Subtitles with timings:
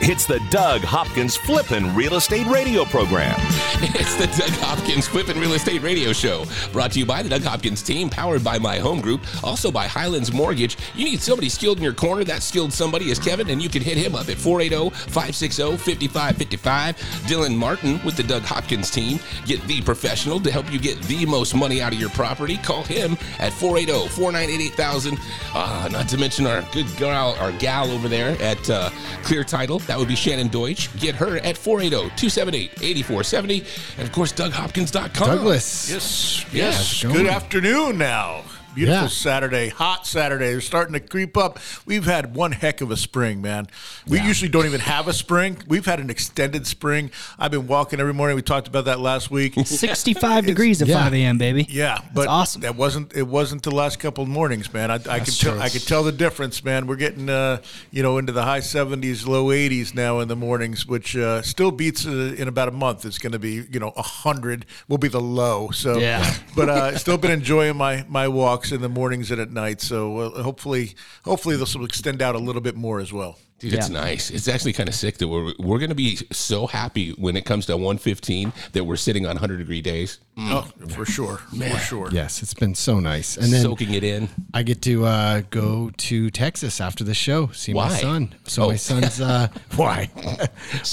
[0.00, 3.34] It's the Doug Hopkins Flippin' Real Estate Radio Program.
[3.80, 7.42] It's the Doug Hopkins Flippin' Real Estate Radio Show, brought to you by the Doug
[7.42, 10.76] Hopkins team, powered by My Home Group, also by Highlands Mortgage.
[10.94, 12.24] You need somebody skilled in your corner.
[12.24, 16.96] That skilled somebody is Kevin, and you can hit him up at 480-560-5555.
[17.28, 19.20] Dylan Martin with the Doug Hopkins team.
[19.46, 22.56] Get the professional to help you get the most money out of your property.
[22.56, 25.18] Call him at 480-498-8000.
[25.54, 28.90] Uh, not to mention our good gal, our gal over there at uh,
[29.22, 29.78] Clear Title.
[29.88, 30.94] That would be Shannon Deutsch.
[31.00, 33.66] Get her at 480-278-8470.
[33.98, 35.26] And of course, DougHopkins.com.
[35.26, 35.90] Douglas.
[35.90, 37.02] Yes, Yeah, yes.
[37.02, 38.44] Good afternoon now.
[38.74, 39.08] Beautiful Yeah.
[39.08, 40.50] Saturday, hot Saturday.
[40.52, 41.58] They're starting to creep up.
[41.84, 43.66] We've had one heck of a spring, man.
[44.06, 45.56] We usually don't even have a spring.
[45.66, 47.10] We've had an extended spring.
[47.38, 48.36] I've been walking every morning.
[48.36, 49.54] We talked about that last week.
[49.64, 51.02] 65 degrees at yeah.
[51.02, 51.66] 5 a.m., baby.
[51.68, 52.60] Yeah, but awesome.
[52.62, 53.26] That wasn't it.
[53.26, 54.90] Wasn't the last couple of mornings, man.
[54.90, 55.60] I, I could tell.
[55.60, 56.86] I could tell the difference, man.
[56.86, 60.86] We're getting, uh, you know, into the high seventies, low eighties now in the mornings,
[60.86, 63.04] which uh, still beats uh, in about a month.
[63.04, 65.70] It's going to be, you know, hundred will be the low.
[65.70, 66.32] So, Yeah.
[66.54, 68.28] but uh, still been enjoying my my
[68.58, 69.80] walks in the mornings and at night.
[69.80, 73.38] So uh, hopefully, hopefully this will extend out a little bit more as well.
[73.60, 74.30] Dude, it's nice.
[74.30, 77.44] It's actually kind of sick that we're we're going to be so happy when it
[77.44, 82.08] comes to 115 that we're sitting on 100 degree days, Oh, for sure, for sure.
[82.12, 83.36] Yes, it's been so nice.
[83.36, 84.28] And then soaking it in.
[84.54, 87.88] I get to uh, go to Texas after the show, see Why?
[87.88, 88.34] my son.
[88.44, 88.68] So Oh.
[88.68, 90.08] my son's uh, why?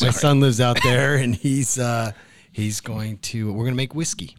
[0.02, 2.14] my son lives out there, and he's uh,
[2.52, 3.54] he's going to.
[3.54, 4.36] We're gonna make whiskey.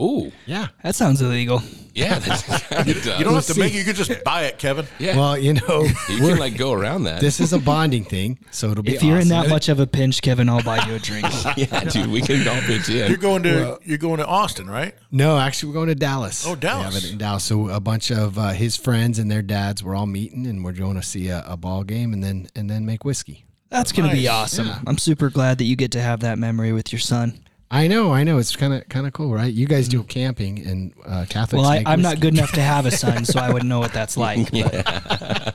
[0.00, 0.68] Ooh, Yeah.
[0.82, 1.62] That sounds illegal.
[1.94, 3.60] yeah, that's kind You don't have to see.
[3.60, 3.78] make it.
[3.78, 4.86] You could just buy it, Kevin.
[4.98, 7.20] Yeah, Well, you know, you can like go around that.
[7.20, 8.94] this is a bonding thing, so it'll be.
[8.94, 11.26] If you're in that much of a pinch, Kevin, I'll buy you a drink.
[11.56, 14.94] yeah, dude, we can all pitch You're going to you're going to Austin, right?
[15.10, 16.46] No, actually, we're going to Dallas.
[16.46, 17.04] Oh, They have Dallas.
[17.04, 17.44] it in Dallas.
[17.44, 20.72] So a bunch of uh, his friends and their dads were all meeting, and we're
[20.72, 23.44] going to see a, a ball game, and then and then make whiskey.
[23.68, 24.58] That's going to be Nice.
[24.58, 24.70] awesome.
[24.86, 27.38] I'm super glad that you get to have that memory with your son.
[27.74, 28.36] I know, I know.
[28.36, 29.50] It's kind of kind of cool, right?
[29.52, 31.62] You guys do camping, and uh, Catholics.
[31.62, 33.94] Well, I, I'm not good enough to have a son, so I wouldn't know what
[33.94, 34.50] that's like.
[34.52, 34.74] but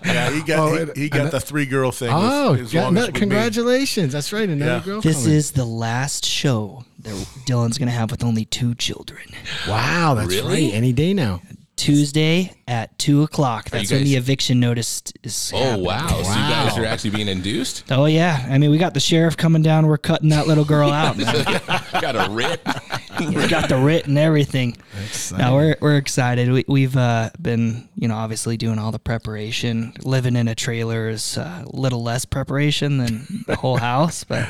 [0.04, 2.10] Yeah, he got Oh, he, he got the three girl thing.
[2.12, 3.20] Oh, as, got- long no, as with me.
[3.20, 4.14] congratulations!
[4.14, 4.80] That's right, another Yeah.
[4.84, 5.02] girl.
[5.02, 5.38] This coming.
[5.38, 7.14] is the last show that
[7.46, 9.22] Dylan's going to have with only two children.
[9.68, 10.16] wow.
[10.16, 10.66] That's Really?
[10.66, 10.74] right.
[10.74, 11.42] Any day now.
[11.76, 13.70] Tuesday at 2 o'clock.
[13.70, 15.52] That's when the eviction notice is.
[15.54, 15.86] Oh happening.
[15.86, 16.08] wow.
[16.08, 17.84] So you guys are actually being induced?
[17.92, 18.48] Oh, yeah.
[18.50, 19.86] I mean, we got the sheriff coming down.
[19.86, 21.18] We're cutting that little girl out.
[22.02, 22.62] Got a writ.
[23.20, 24.78] we got the writ and everything.
[25.36, 26.52] No, we're we're excited.
[26.52, 29.94] We, we've uh, been, you know, obviously doing all the preparation.
[30.04, 34.48] Living in a trailer is uh, a little less preparation than the whole house, but.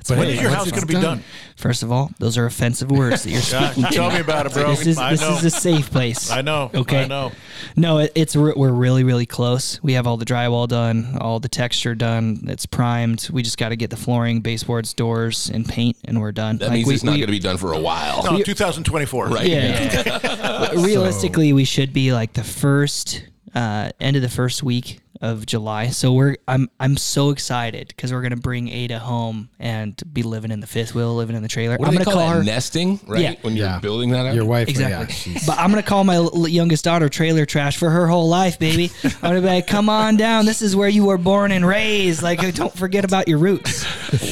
[0.00, 1.24] It's But When your house going to be done- done?
[1.56, 3.94] First of all, those are offensive words that you're Yeah, speaking to.
[3.94, 4.70] tell me about it, bro.
[4.70, 5.36] This is I this know.
[5.36, 6.30] is a safe place.
[6.30, 6.70] I know.
[6.74, 7.02] Okay.
[7.02, 7.32] I know.
[7.76, 9.78] No, it, it's we're really really close.
[9.82, 12.44] We have all the drywall done, all the texture done.
[12.48, 13.28] It's primed.
[13.30, 16.56] We just got to get the flooring, baseboards, doors, and paint, and we're done.
[16.58, 18.22] That Like, means we- it's not going to be done for a while.
[18.24, 19.28] No, 2024.
[19.28, 19.46] Right.
[19.46, 20.18] Yeah.
[20.22, 20.70] yeah.
[20.80, 23.24] Realistically, we should be like the first
[23.54, 25.88] uh, end of the first week of July.
[25.88, 30.50] So we're I'm I'm so excited because we're gonna bring Ada home and be living
[30.50, 31.76] in the fifth wheel, living in the trailer.
[31.76, 33.20] What I'm do they gonna call, call her Nesting, right?
[33.20, 33.34] Yeah.
[33.42, 33.78] When you're Yeah.
[33.80, 34.34] building that up.
[34.34, 35.32] Your wife, Exactly.
[35.34, 38.58] Yeah, But I'm gonna call my l- youngest daughter trailer trash for her whole life,
[38.58, 38.90] baby.
[39.04, 40.46] I'm gonna be like, come on down.
[40.46, 42.22] This is where you were born and raised.
[42.22, 43.84] Like, uh, don't forget about your roots.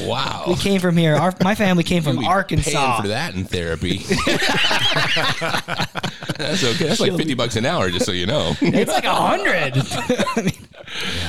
[0.06, 0.44] Wow.
[0.48, 1.14] We came from here.
[1.16, 2.70] Our, my family came from be Arkansas.
[2.70, 3.98] Paying for that in therapy.
[6.38, 6.86] That's okay.
[6.88, 8.54] That's like 50 bucks an hour, just so you know.
[8.60, 9.72] It's like a hundred.
[9.76, 10.52] I mean,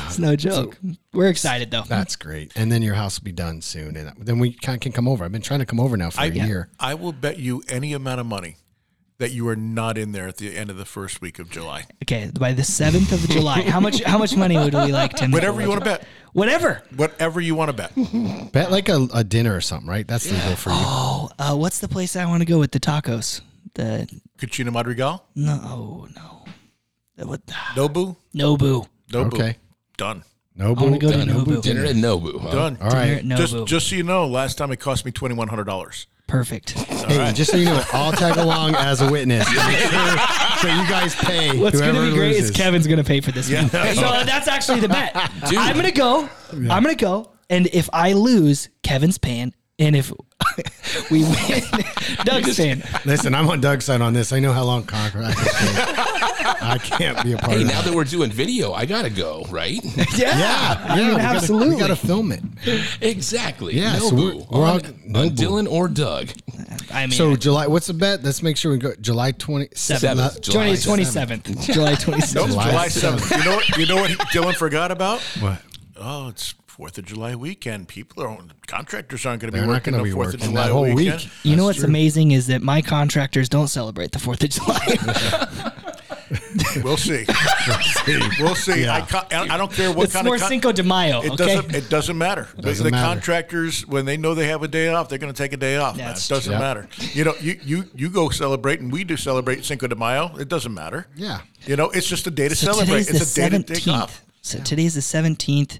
[0.05, 0.77] it's no joke.
[1.13, 1.83] We're excited though.
[1.87, 2.51] that's great.
[2.55, 5.23] And then your house will be done soon, and then we can, can come over.
[5.25, 6.69] I've been trying to come over now for I, a year.
[6.79, 8.57] I will bet you any amount of money
[9.19, 11.85] that you are not in there at the end of the first week of July.
[12.03, 14.01] Okay, by the seventh of July, how much?
[14.01, 15.27] How much money would we like to?
[15.27, 16.07] Whatever you want to bet.
[16.33, 16.83] Whatever.
[16.95, 18.51] Whatever you want to bet.
[18.53, 20.07] Bet like a, a dinner or something, right?
[20.07, 20.75] That's the legal for you.
[20.79, 23.41] Oh, uh, what's the place I want to go with the tacos?
[23.73, 24.07] The
[24.39, 25.23] Cocina Madrigal?
[25.35, 26.45] no, no.
[27.17, 27.45] The, what?
[27.75, 28.15] Nobu?
[28.33, 28.87] Nobu.
[29.09, 29.33] Nobu.
[29.33, 29.57] Okay.
[29.97, 30.23] Done.
[30.55, 31.27] No, I want to go to Done.
[31.27, 31.61] Nobu.
[31.61, 32.39] Dinner at Nobu.
[32.41, 32.51] Huh?
[32.51, 32.77] Done.
[32.81, 33.15] All right.
[33.21, 33.67] Dinner at Just, Nobu.
[33.67, 36.07] just so you know, last time it cost me twenty one hundred dollars.
[36.27, 36.71] Perfect.
[36.71, 39.47] Hey, just so you know, I'll tag along as a witness.
[39.47, 41.57] to make sure that you guys pay.
[41.59, 42.51] What's whoever going to be great loses.
[42.51, 43.51] is Kevin's going to pay for this.
[43.51, 43.67] one.
[43.69, 43.75] So
[44.25, 45.11] that's actually the bet.
[45.15, 46.29] I'm going to go.
[46.53, 47.31] I'm going to go.
[47.49, 50.11] And if I lose, Kevin's paying and if
[51.11, 51.61] we win,
[52.23, 52.83] Doug's fan.
[53.05, 54.31] Listen, I'm on Doug's side on this.
[54.33, 55.47] I know how long contract is.
[56.61, 57.85] I can't be a part Hey, of now that.
[57.89, 59.79] that we're doing video, I gotta go, right?
[60.17, 61.75] Yeah, yeah, I mean, we gotta- absolutely.
[61.75, 62.41] we got to film it.
[63.01, 63.75] exactly.
[63.75, 65.35] Yeah, No so we're- we're all- on, no on boo.
[65.35, 66.29] Dylan or Doug.
[66.91, 68.23] I mean, So July, what's the bet?
[68.23, 70.01] Let's make sure we go July twenty Seventh.
[70.01, 70.41] seventh.
[70.41, 72.35] July 20, 27th, July 27th.
[72.35, 73.31] Nope, July July seventh.
[73.31, 73.77] You know what?
[73.77, 75.21] You know what Dylan forgot about?
[75.39, 75.61] What?
[75.97, 77.89] Oh, it's Fourth of July weekend.
[77.89, 80.71] People are contractors aren't going to be They're working gonna the Fourth of July that
[80.71, 81.23] whole weekend.
[81.23, 81.29] week.
[81.43, 81.89] You know what's true.
[81.89, 85.73] amazing is that my contractors don't celebrate the Fourth of July.
[86.83, 87.25] We'll see.
[88.39, 88.87] we'll see.
[88.87, 91.21] I, ca- I don't care what it's kind more of con- Cinco de Mayo.
[91.21, 91.75] It okay, doesn't.
[91.75, 92.47] It doesn't matter.
[92.55, 93.13] The- Doesn't the matter.
[93.15, 95.77] contractors, when they know they have a day off, they're going to take a day
[95.77, 95.97] off.
[95.97, 96.11] man.
[96.11, 96.59] It doesn't true.
[96.59, 96.87] matter.
[97.13, 100.35] You know, you, you you go celebrate, and we do celebrate Cinco de Mayo.
[100.37, 101.07] It doesn't matter.
[101.15, 101.41] Yeah.
[101.65, 103.05] You know, it's just a day to so celebrate.
[103.05, 103.97] today's the It's a day to take seventeenth.
[104.03, 104.23] off.
[104.41, 105.79] So today's the seventeenth.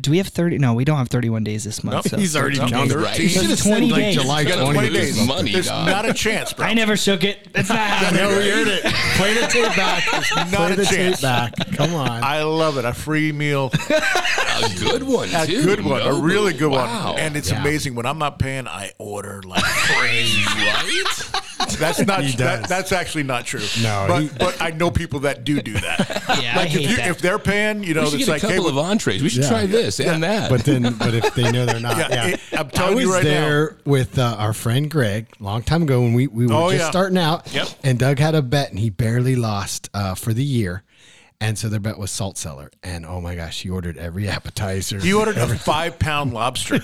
[0.00, 0.56] Do we have thirty?
[0.56, 1.96] No, we don't have thirty-one days this month.
[1.96, 2.08] Nope.
[2.08, 2.96] so- He's already No, counted.
[2.96, 3.18] right.
[3.18, 4.14] You should have said 20 like days.
[4.14, 5.16] July 20 20 days.
[5.18, 5.26] days.
[5.28, 5.86] Money, There's dog.
[5.86, 6.64] not a chance, bro.
[6.66, 7.52] I never shook it.
[7.52, 8.22] That's not happening.
[8.22, 8.82] No, we heard it.
[8.84, 10.02] Play the tape back.
[10.36, 11.16] not Play a the chance.
[11.20, 11.52] tape back.
[11.76, 12.24] Come on.
[12.24, 12.86] I love it.
[12.86, 15.62] A free meal, A good one, a too.
[15.62, 17.10] good one, a really good wow.
[17.12, 17.18] one.
[17.20, 17.60] And it's Yeah.
[17.60, 20.42] amazing when I'm not paying, I order like crazy.
[20.46, 21.04] right?
[21.78, 22.22] That's not.
[22.38, 23.60] That, that's actually not true.
[23.82, 26.22] No, but he- but I know people that do do that.
[26.42, 27.08] Yeah, I like if, hate you, that.
[27.08, 29.22] if they're paying, you know, it's like a couple hey, of entrees.
[29.22, 29.48] We should Yeah.
[29.50, 30.50] try this and that.
[30.50, 32.26] But then, but if they know they're not, Yeah, yeah.
[32.28, 33.30] it- I'm I telling was you right now.
[33.30, 36.70] there with uh, our friend Greg a long time ago when we, we were Oh,
[36.70, 36.90] just yeah.
[36.90, 37.52] starting out.
[37.52, 37.68] Yep.
[37.82, 40.82] And Doug had a bet and he barely lost uh, for the year.
[41.42, 42.70] And so their bet was salt cellar.
[42.84, 45.00] And oh my gosh, he ordered every appetizer.
[45.00, 46.78] He ordered a five pound lobster.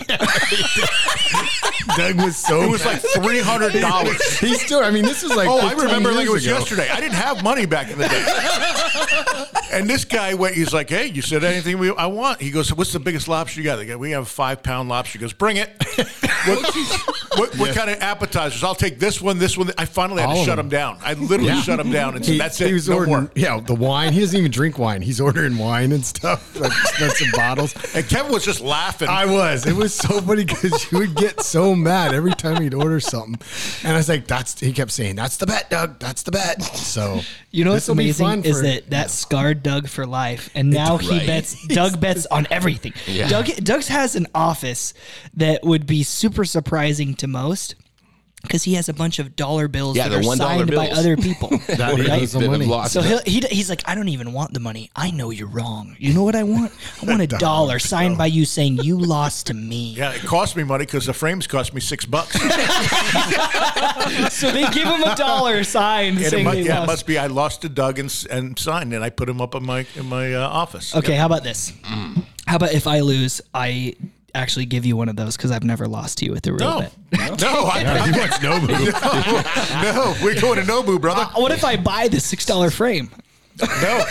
[1.96, 4.20] Doug was so It was like three hundred dollars.
[4.40, 6.58] He still, I mean, this was like Oh, I remember like it was ago.
[6.58, 6.88] yesterday.
[6.90, 8.24] I didn't have money back in the day.
[9.72, 10.54] and this guy went.
[10.54, 13.60] He's like, "Hey, you said anything we, I want?" He goes, "What's the biggest lobster
[13.60, 15.70] you got?" They go, "We have a five pound lobster." He goes, "Bring it."
[16.46, 16.74] what,
[17.38, 18.62] what, what kind of appetizers?
[18.64, 19.70] I'll take this one, this one.
[19.78, 20.98] I finally had All to shut him down.
[21.02, 21.62] I literally Yeah.
[21.62, 22.72] shut him down and said, He, "That's he it.
[22.74, 24.12] was no ordering, more." yeah, the wine.
[24.12, 25.02] He doesn't even drink wine.
[25.02, 27.74] He's ordering wine and stuff, like expensive bottles.
[27.94, 29.08] And Kevin was just laughing.
[29.08, 29.66] I was.
[29.66, 33.38] It was so funny because you would get so mad every time he'd order something,
[33.84, 35.98] and I was like, "That's." He kept saying, "That's the bet, Doug.
[35.98, 39.62] That's the bet." So You know what's this'll fun amazing is for- that that scarred
[39.62, 41.66] Doug for life, and now he bets.
[41.68, 42.92] Doug bets on everything.
[43.06, 43.28] Yeah.
[43.28, 44.94] Doug Doug's has an office
[45.34, 47.74] that would be super surprising to most
[48.48, 51.16] because he has a bunch of dollar bills Yeah, that are $1 signed by other
[51.28, 51.50] people.
[51.68, 52.00] That right?
[52.00, 52.88] equals the money.
[52.88, 54.90] So he'll, he, he's like, I don't even want the money.
[54.96, 55.94] I know you're wrong.
[55.98, 56.72] You know what I want?
[57.02, 59.94] I want a dollar signed by you saying you lost to me.
[59.96, 62.32] yeah, it cost me money because the frames cost me six bucks.
[64.32, 67.18] So they give him a dollar signed And it, saying they yeah, it must be
[67.18, 69.86] I lost to Doug and, s- and signed, and I put him up in my
[69.96, 70.94] in my uh, office.
[70.96, 71.72] Okay, how about this?
[72.46, 73.94] How about if I lose, I
[74.34, 76.58] actually give you one of those because I've never lost to you with a real
[76.60, 76.80] No,
[77.10, 77.40] bet.
[77.40, 78.68] no, I, he wants Nobu.
[79.82, 81.22] no, we're going to Nobu, brother.
[81.22, 83.10] Uh, what if I buy the six dollar frame?
[83.60, 84.04] No,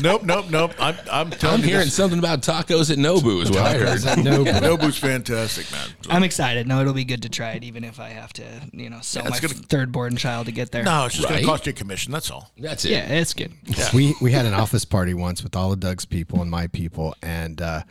[0.00, 0.72] nope, nope, nope.
[0.78, 3.98] I'm, I'm telling I'm hearing this, something about tacos at Nobu is what I heard.
[4.00, 4.46] Nobu.
[4.60, 5.88] Nobu's fantastic, man.
[6.08, 6.66] I'm excited.
[6.66, 9.24] No, it'll be good to try it, even if I have to, you know, sell
[9.24, 10.84] Yeah, my it's gonna- third born child to get there.
[10.84, 12.12] No, it's just going to cost you a commission.
[12.12, 12.50] That's all.
[12.58, 12.92] That's it.
[12.92, 13.52] Yeah, it's good.
[13.92, 17.14] we we had an office party once with all of Doug's people and my people,
[17.22, 17.82] and uh,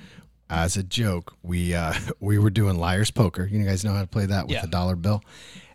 [0.54, 3.46] as a joke, we uh, we were doing liar's poker.
[3.46, 4.64] You guys know how to play that with Yeah.
[4.64, 5.24] a dollar bill,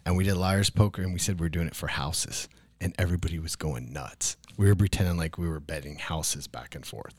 [0.06, 2.48] and we did liar's poker, and we said we were doing it for houses,
[2.80, 4.36] and everybody was going nuts.
[4.56, 7.14] We were pretending like we were betting houses back and forth,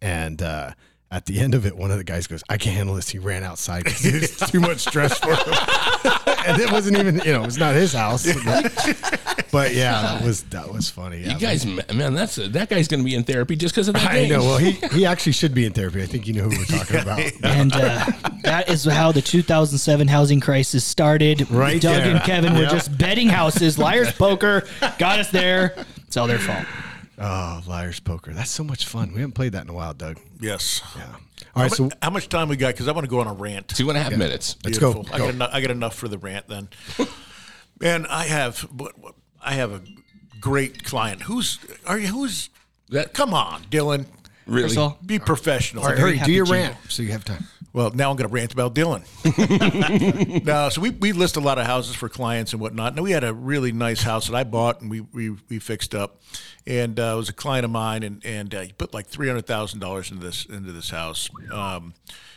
[0.00, 0.40] and.
[0.42, 0.72] Uh,
[1.14, 3.18] at the end of it, one of the guys goes, "I can't handle this." He
[3.18, 5.54] ran outside because it was too much stress for him,
[6.46, 8.24] and it wasn't even, you know, it was not his house.
[9.36, 11.18] But, but yeah, that was that was funny.
[11.22, 13.94] Yeah, You guys, man, that's that guy's going to be in therapy just because of
[13.94, 14.06] that.
[14.10, 14.30] I game.
[14.32, 14.40] know.
[14.40, 16.02] Well, he, he actually should be in therapy.
[16.02, 17.20] I think you know who we're talking about.
[17.42, 18.06] And uh,
[18.44, 21.50] that is how the 2007 housing crisis started.
[21.50, 22.14] Right Doug there.
[22.16, 23.78] and Kevin were just betting houses.
[23.78, 24.62] Liar's poker
[24.98, 25.74] got us there.
[26.06, 26.66] It's all their fault.
[27.18, 28.32] Oh, liar's poker.
[28.32, 29.12] That's so much fun.
[29.12, 30.18] We haven't played that in a while, Doug.
[30.40, 30.82] Yes.
[30.96, 31.02] Yeah.
[31.54, 32.68] All right, How, so mu- how much time we got?
[32.74, 33.68] Because I want to go on a rant.
[33.68, 34.56] Two and a half minutes.
[34.64, 34.92] let's go.
[34.94, 35.14] Beautiful.
[35.14, 35.24] I Go.
[35.26, 36.68] got, enough, I got enough for the rant then.
[37.82, 39.82] and I have what- what- I have a
[40.40, 41.22] great client.
[41.22, 42.08] Who's are you?
[42.08, 42.50] Who's
[42.90, 44.06] That Come on, Dylan.
[44.46, 44.62] really.
[44.64, 45.82] First of all, Be professional.
[45.82, 47.46] All right, hurry, do happy your rant so you have time.
[47.74, 49.02] Well, now I'm going to rant about Dylan.
[50.44, 52.94] no, so we, we list a lot of houses for clients and whatnot.
[52.94, 55.94] Now we had a really nice house that I bought and we we, we fixed
[55.94, 56.20] up,
[56.66, 59.26] and uh, it was a client of mine, and and uh, he put like three
[59.26, 61.30] hundred thousand dollars into this into this house.
[61.50, 61.94] Um,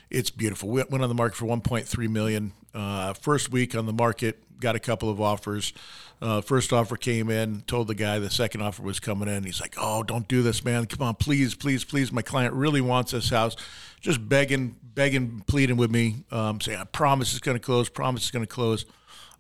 [0.10, 0.70] it's beautiful.
[0.70, 2.54] We went on the market for one point three million.
[2.74, 5.74] Uh, first week on the market, got a couple of offers.
[6.22, 9.44] Uh, first offer came in, told the guy the second offer was coming in.
[9.44, 10.86] He's like, "Oh, don't do this, man!
[10.86, 12.12] Come on, please, please, please!
[12.12, 13.56] My client really wants this house."
[14.00, 17.90] Just begging, begging, pleading with me, um, saying, "I promise it's going to close.
[17.90, 18.86] Promise it's going to close."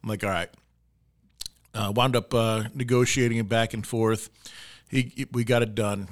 [0.03, 0.49] I'm like, "All right."
[1.73, 4.29] Uh, wound up uh, negotiating it back and forth.
[4.89, 6.07] He, we got it done,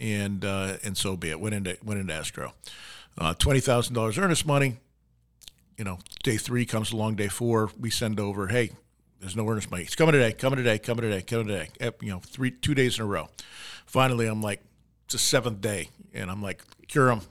[0.00, 1.40] and uh, and so be it.
[1.40, 2.52] Went into went into escrow.
[3.16, 4.76] Uh, Twenty thousand dollars earnest money.
[5.76, 7.16] You know, day three comes along.
[7.16, 8.48] Day four, we send over.
[8.48, 8.72] Hey,
[9.20, 9.84] there's no earnest money.
[9.84, 10.32] It's coming today.
[10.32, 10.78] Coming today.
[10.78, 11.22] Coming today.
[11.22, 11.68] Coming today.
[12.00, 13.28] You know, three two days in a row.
[13.86, 14.62] Finally, I'm like,
[15.04, 17.22] it's the seventh day, and I'm like, cure them.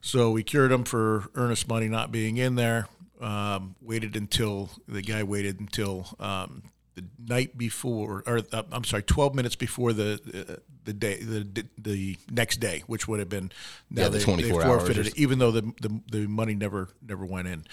[0.00, 2.88] So we cured him for earnest money not being in there.
[3.20, 6.62] Um, waited until the guy waited until um,
[6.94, 10.14] the night before, or uh, I'm sorry, 12 minutes before the
[10.48, 13.52] uh, the day the the next day, which would have been
[13.90, 15.06] now yeah, the they, 24 they forfeited hours.
[15.08, 17.64] It, even though the, the the money never never went in,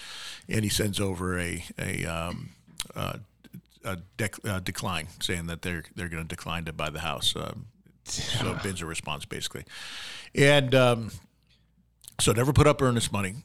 [0.50, 2.50] and he sends over a a um,
[2.94, 3.18] uh,
[3.92, 7.34] a dec- uh, decline, saying that they're they're going to decline to buy the house.
[7.36, 7.66] Um,
[8.04, 9.64] so bids a response basically,
[10.34, 11.10] and um,
[12.20, 13.36] so never put up earnest money,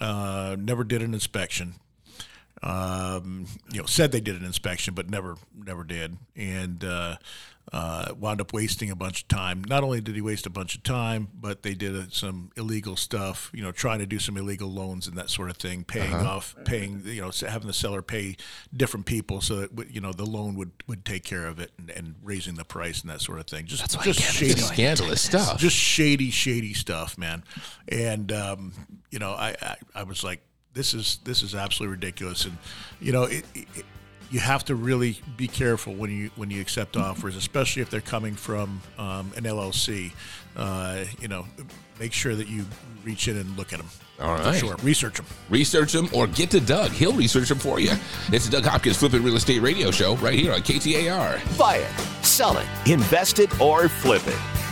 [0.00, 1.74] uh, never did an inspection.
[2.62, 7.16] Um, you know, said they did an inspection, but never never did, and uh,
[7.72, 9.62] uh, wound up wasting a bunch of time.
[9.64, 12.96] Not only did he waste a bunch of time, but they did uh, some illegal
[12.96, 13.50] stuff.
[13.54, 16.36] You know, trying to do some illegal loans and that sort of thing, paying uh-huh.
[16.36, 18.36] off, paying you know, having the seller pay
[18.74, 21.90] different people so that you know the loan would would take care of it and,
[21.90, 23.66] and raising the price and that sort of thing.
[23.66, 25.58] Just That's just shady, scandalous stuff.
[25.58, 27.44] Just shady, shady stuff, man.
[27.88, 28.72] And um,
[29.10, 30.42] you know, I, I I was like,
[30.74, 32.56] this is this is absolutely ridiculous, and
[33.00, 33.84] you know it, it
[34.30, 38.00] you have to really be careful when you when you accept offers, especially if they're
[38.00, 40.12] coming from um, an LLC.
[40.56, 41.46] Uh, you know,
[42.00, 42.64] make sure that you
[43.04, 43.88] reach in and look at them.
[44.20, 44.58] All right.
[44.58, 44.74] sure.
[44.82, 45.26] Research them.
[45.48, 46.90] Research them or get to Doug.
[46.90, 47.92] He'll research them for you.
[48.32, 51.58] It's the Doug Hopkins Flipping Real Estate Radio Show right here on KTAR.
[51.58, 54.67] Buy it, sell it, invest it, or flip it.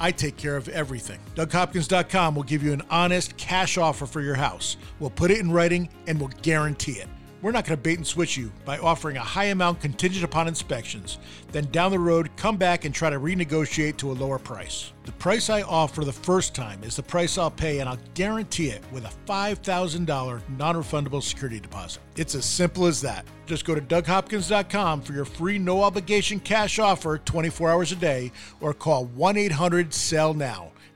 [0.00, 1.20] I take care of everything.
[1.34, 4.78] DougHopkins.com will give you an honest cash offer for your house.
[4.98, 7.08] We'll put it in writing and we'll guarantee it.
[7.42, 10.48] We're not going to bait and switch you by offering a high amount contingent upon
[10.48, 11.18] inspections.
[11.52, 14.94] Then down the road, come back and try to renegotiate to a lower price.
[15.04, 18.68] The price I offer the first time is the price I'll pay, and I'll guarantee
[18.68, 22.00] it with a $5,000 non refundable security deposit.
[22.16, 23.26] It's as simple as that.
[23.44, 28.32] Just go to DougHopkins.com for your free no obligation cash offer 24 hours a day
[28.62, 30.69] or call 1 800 SELL NOW.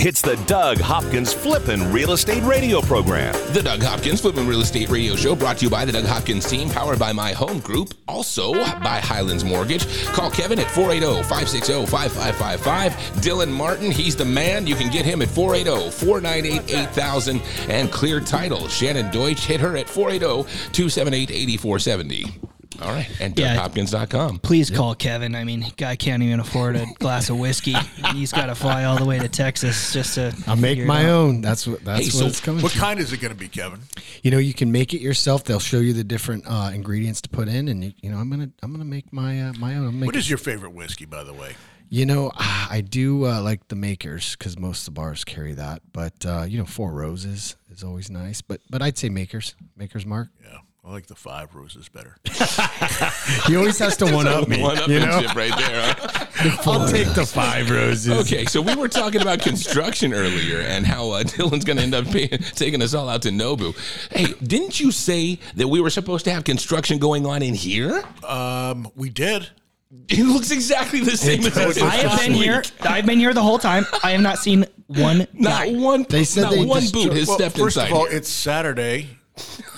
[0.00, 3.34] It's the Doug Hopkins Flippin' Real Estate Radio Program.
[3.52, 6.48] The Doug Hopkins Flippin' Real Estate Radio Show brought to you by the Doug Hopkins
[6.48, 9.88] team, powered by My Home Group, also by Highlands Mortgage.
[10.12, 12.90] Call Kevin at 480-560-5555.
[13.20, 14.68] Dylan Martin, he's the man.
[14.68, 17.68] You can get him at 480-498-8000.
[17.68, 22.38] And Clear Title, Shannon Deutsch, hit her at 480-278-8470.
[22.82, 23.08] All right.
[23.20, 23.56] And Yeah.
[23.56, 24.38] DougHopkins.com.
[24.40, 25.34] Please call Kevin.
[25.34, 27.72] I mean, guy can't even afford a glass of whiskey.
[28.12, 30.34] He's got to fly all the way to Texas just to.
[30.46, 31.10] I'll make figure it my out.
[31.10, 31.40] own.
[31.40, 32.78] That's what that's Hey, what so it's coming What to.
[32.78, 33.80] kind is it going to be, Kevin?
[34.22, 35.44] You know, you can make it yourself.
[35.44, 38.28] They'll show you the different uh, ingredients to put in, and you, you know, I'm
[38.30, 39.86] gonna I'm gonna make my uh, my own.
[39.86, 41.54] I'm What your favorite whiskey, by the way?
[41.90, 45.54] You know, ah, I do uh, like the makers because most of the bars carry
[45.54, 45.80] that.
[45.92, 48.42] But uh, you know, Four Roses is always nice.
[48.42, 50.28] But but I'd say makers, makers mark.
[50.44, 52.16] Yeah, I like the Five Roses better.
[53.46, 54.60] He always has to one up me.
[54.62, 55.94] One up you know, right there.
[55.98, 56.62] Huh?
[56.70, 58.08] I'll take the Five Roses.
[58.26, 61.94] Okay, so we were talking about construction earlier and how uh, Dylan's going to end
[61.94, 63.74] up paying, taking us all out to Nobu.
[64.10, 68.02] Hey, didn't you say that we were supposed to have construction going on in here?
[68.26, 69.48] Um, we did.
[70.08, 72.42] It looks exactly the same as it did I have been week.
[72.42, 72.62] here.
[72.80, 73.86] I've been here the whole time.
[74.02, 75.72] I have not seen one Not guy.
[75.74, 76.04] one.
[76.08, 78.16] They said not they one just- boot has Well, stepped first inside of all, here.
[78.16, 79.17] it's Saturday.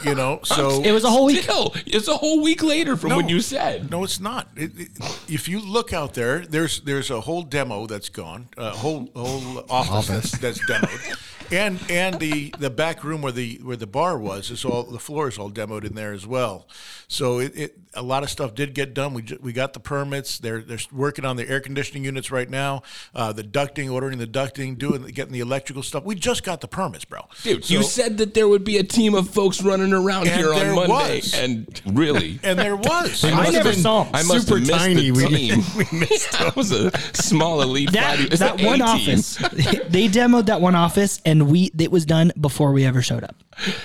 [0.05, 1.43] You know, so It was a whole week.
[1.43, 3.17] Still, it's a whole week later from No.
[3.19, 3.91] when you said.
[3.91, 4.49] No, it's not.
[4.57, 4.89] It, it,
[5.29, 9.65] if you look out there, there's there's a whole demo that's gone, a whole whole
[9.71, 14.19] office, That's, that's demoed, and and the the back room where the where the bar
[14.19, 16.67] was is all the floor is all demoed in there as well.
[17.13, 19.15] So it, it a lot of stuff did get done.
[19.15, 20.39] We we got the permits.
[20.39, 22.83] They're they're working on the air conditioning units right now,
[23.17, 26.05] uh, the ducting, ordering the ducting, doing getting the electrical stuff.
[26.05, 27.23] We just got the permits, bro.
[27.43, 30.61] Dude, you said that there would be a team of folks running around here on
[30.61, 31.35] there Monday, was.
[31.35, 33.25] and really, and there was.
[33.25, 34.15] I must never have been saw him.
[34.15, 35.11] I must super have missed tiny.
[35.11, 35.63] the We- team.
[35.77, 36.31] We missed.
[36.39, 37.91] that was a small elite.
[37.91, 39.35] that five- it's that one office.
[39.35, 43.35] they demoed that one office, and we it was done before we ever showed up.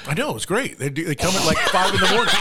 [0.08, 0.78] I know it was great.
[0.78, 2.34] They, they come at like five in the morning.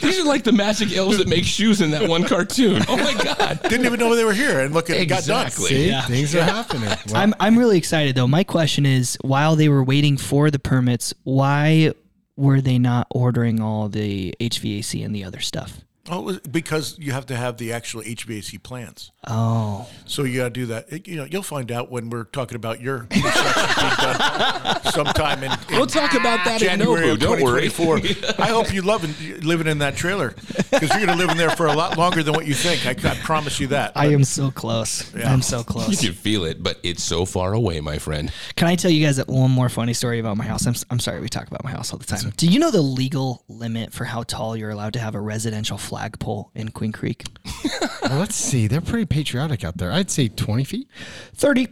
[0.00, 2.82] These are like the magic elves that make shoes in that one cartoon.
[2.88, 3.60] Oh my god!
[3.62, 5.46] Didn't even know they were here, and look, it got done.
[5.46, 5.68] Exactly.
[5.68, 6.02] See, Yeah.
[6.02, 6.84] things are happening.
[7.06, 8.26] Well, I'm I'm really excited though.
[8.28, 11.92] My question is, while they were waiting for the permits, why
[12.36, 15.80] were they not ordering all the HVAC and the other stuff?
[16.10, 19.10] Oh, it was because you have to have the actual HVAC plans.
[19.26, 20.92] Oh, So you got to do that.
[20.92, 25.58] It- you know, you'll find out when we're talking about your construction sometime in, in
[25.70, 27.12] We'll talk about that in January Nobu.
[27.12, 27.68] of Don't worry.
[27.68, 28.34] 2024.
[28.44, 30.34] I hope you love in- living in that trailer
[30.70, 32.86] because you're going to live in there for a lot longer than what you think.
[32.86, 33.92] I, I promise you that.
[33.96, 35.12] I am so close.
[35.14, 35.32] Yeah.
[35.32, 35.88] I'm so close.
[36.02, 38.32] You can feel it, but it's so far away, my friend.
[38.56, 40.66] Can I tell you guys one more funny story about my house?
[40.66, 42.30] I'm, I'm sorry, we talk about my house all the time.
[42.36, 45.78] Do you know the legal limit for how tall you're allowed to have a residential
[45.94, 47.24] flagpole in Queen Creek?
[48.02, 48.66] well, let's see.
[48.66, 49.92] They're pretty patriotic out there.
[49.92, 50.88] I'd say 20 feet.
[51.36, 51.60] 30.
[51.60, 51.68] You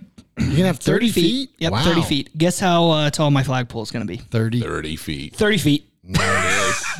[0.56, 1.50] can have 30, 30 feet.
[1.58, 1.84] Yep, Wow.
[1.84, 2.38] 30 feet.
[2.38, 4.16] Guess how uh, tall my flagpole is going to be?
[4.18, 4.60] 30.
[4.60, 5.34] Thirty feet.
[5.34, 5.88] 30 feet.
[6.16, 6.72] I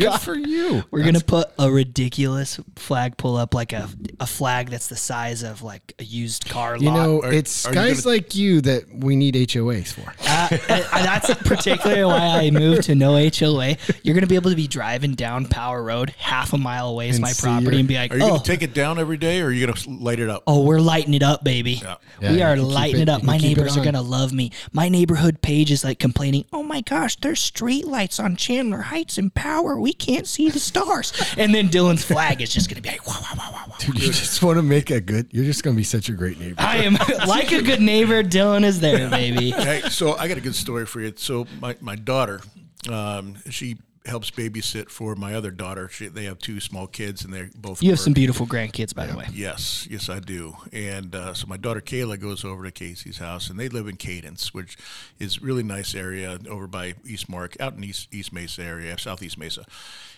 [0.00, 0.82] Good got- for you.
[0.90, 5.42] We're gonna put a ridiculous flag pull up, like a a flag that's the size
[5.42, 6.82] of like a used car lot.
[6.82, 10.12] You know, Are- it's are you guys gonna- like you that we need HOAs for.
[10.26, 13.76] Uh, and- and that's particularly why I moved to no HOA.
[14.02, 17.16] You're gonna be able to be driving down Power Road, half a mile away is
[17.16, 18.28] And my see property, your- and be like, Are you oh.
[18.28, 20.42] going to take it down every day, or are you going to light it up?
[20.46, 21.80] Oh, we're lighting it up, baby.
[21.82, 23.20] Yeah, we you are can keep lighting it- it, up.
[23.22, 23.84] you My can keep it neighbors are on.
[23.84, 24.50] gonna love me.
[24.72, 29.18] My neighborhood page is like complaining, "Oh my gosh, there's street lights on Chandler Heights
[29.18, 29.78] and Power.
[29.80, 33.18] We can't see the stars." And then Dylan's flag is just gonna be like, "Wow,
[33.20, 35.28] wow, wow, wow, wow." Dude, you just want to make a good.
[35.30, 36.56] You're just going to be such a great neighbor.
[36.58, 36.94] I am
[37.26, 38.22] like a good neighbor.
[38.22, 39.52] Dylan is there, baby.
[39.52, 41.14] hey, so I got a good story for you.
[41.16, 42.42] So my, my daughter,
[42.90, 45.88] um, she helps babysit for my other daughter.
[45.88, 47.82] She, they have two small kids, and they're both.
[47.82, 48.04] You have work.
[48.04, 49.26] some beautiful grandkids, by the way.
[49.32, 50.56] Yes, yes, I do.
[50.72, 53.96] And uh, so my daughter Kayla goes over to Casey's house, and they live in
[53.96, 54.76] Cadence, which
[55.18, 59.64] is really nice area over by Eastmark, out in East East Mesa area, Southeast Mesa.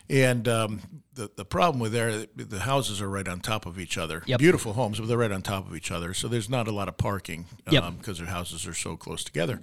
[0.09, 0.81] And um,
[1.15, 4.23] the the problem with there, the houses are right on top of each other.
[4.27, 4.39] Yep.
[4.39, 6.89] Beautiful homes, but they're right on top of each other, so there's not a lot
[6.89, 7.99] of parking Yep.
[7.99, 9.61] because their houses are so close together.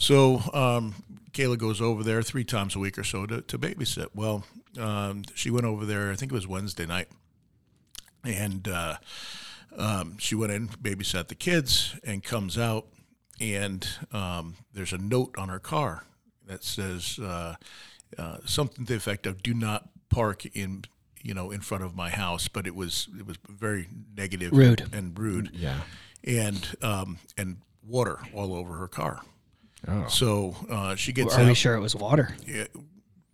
[0.00, 0.94] So um,
[1.32, 4.06] Kayla goes over there three times a week or so to, to babysit.
[4.14, 4.44] Well,
[4.78, 6.10] um, she went over there.
[6.10, 7.08] I think it was Wednesday night,
[8.24, 8.96] and uh,
[9.76, 12.86] um, she went in, babysat the kids, and comes out,
[13.40, 16.04] and um, there's a note on her car
[16.46, 17.56] that says uh,
[18.16, 20.84] uh, something to the effect of "Do not park in."
[21.22, 24.88] You know, in front of my house, but it was it was very negative, Rude.
[24.90, 25.80] and rude, Yeah.
[26.24, 29.20] and um, and water all over her car.
[29.88, 30.06] Oh.
[30.08, 31.46] So uh, she gets Are out.
[31.48, 32.34] we sure it was water?
[32.46, 32.66] Yeah,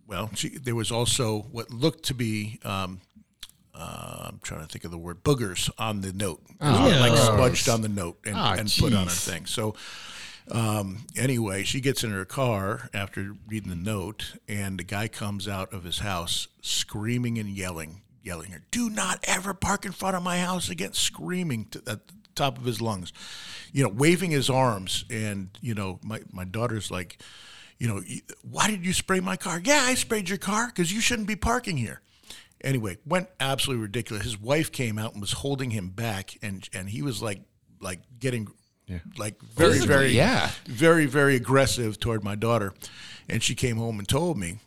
[0.07, 2.59] well, she, there was also what looked to be.
[2.63, 3.01] Um,
[3.75, 7.25] uh, I'm trying to think of the word boogers on the note, like Gross.
[7.27, 9.45] smudged on the note and, Ah, and put on her thing.
[9.45, 9.75] So,
[10.49, 15.47] um, anyway, she gets in her car after reading the note, and the guy comes
[15.47, 20.15] out of his house screaming and yelling, yelling her, "Do not ever park in front
[20.15, 23.11] of my house again!" Screaming to, at the top of his lungs,
[23.73, 27.17] you know, waving his arms, and you know, my my daughter's like,
[27.77, 28.01] you know,
[28.49, 29.61] why did you spray my car?
[29.63, 32.01] Yeah, I sprayed your car because you shouldn't be parking here.
[32.61, 34.23] Anyway, went absolutely ridiculous.
[34.23, 37.41] His wife came out and was holding him back, and and he was like
[37.79, 38.47] like getting
[39.17, 40.51] like very very yeah.
[40.65, 42.73] very very aggressive toward my daughter,
[43.27, 44.59] and she came home and told me.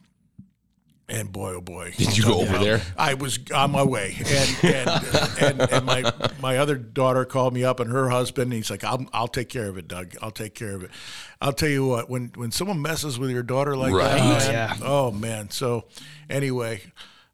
[1.11, 1.93] And boy, oh boy!
[1.97, 2.81] Did you go over there?
[2.97, 7.65] I was on my way, and and, and, and my my other daughter called me
[7.65, 8.45] up, and her husband.
[8.45, 10.15] And he's like, "I'll I'll take care of it, Doug.
[10.23, 10.91] I'll take care of it."
[11.43, 14.09] I'll tell you what, when when someone messes with your daughter like Right.
[14.19, 14.77] that, Oh, man, yeah.
[14.87, 15.51] oh man.
[15.51, 15.87] So
[16.29, 16.83] anyway,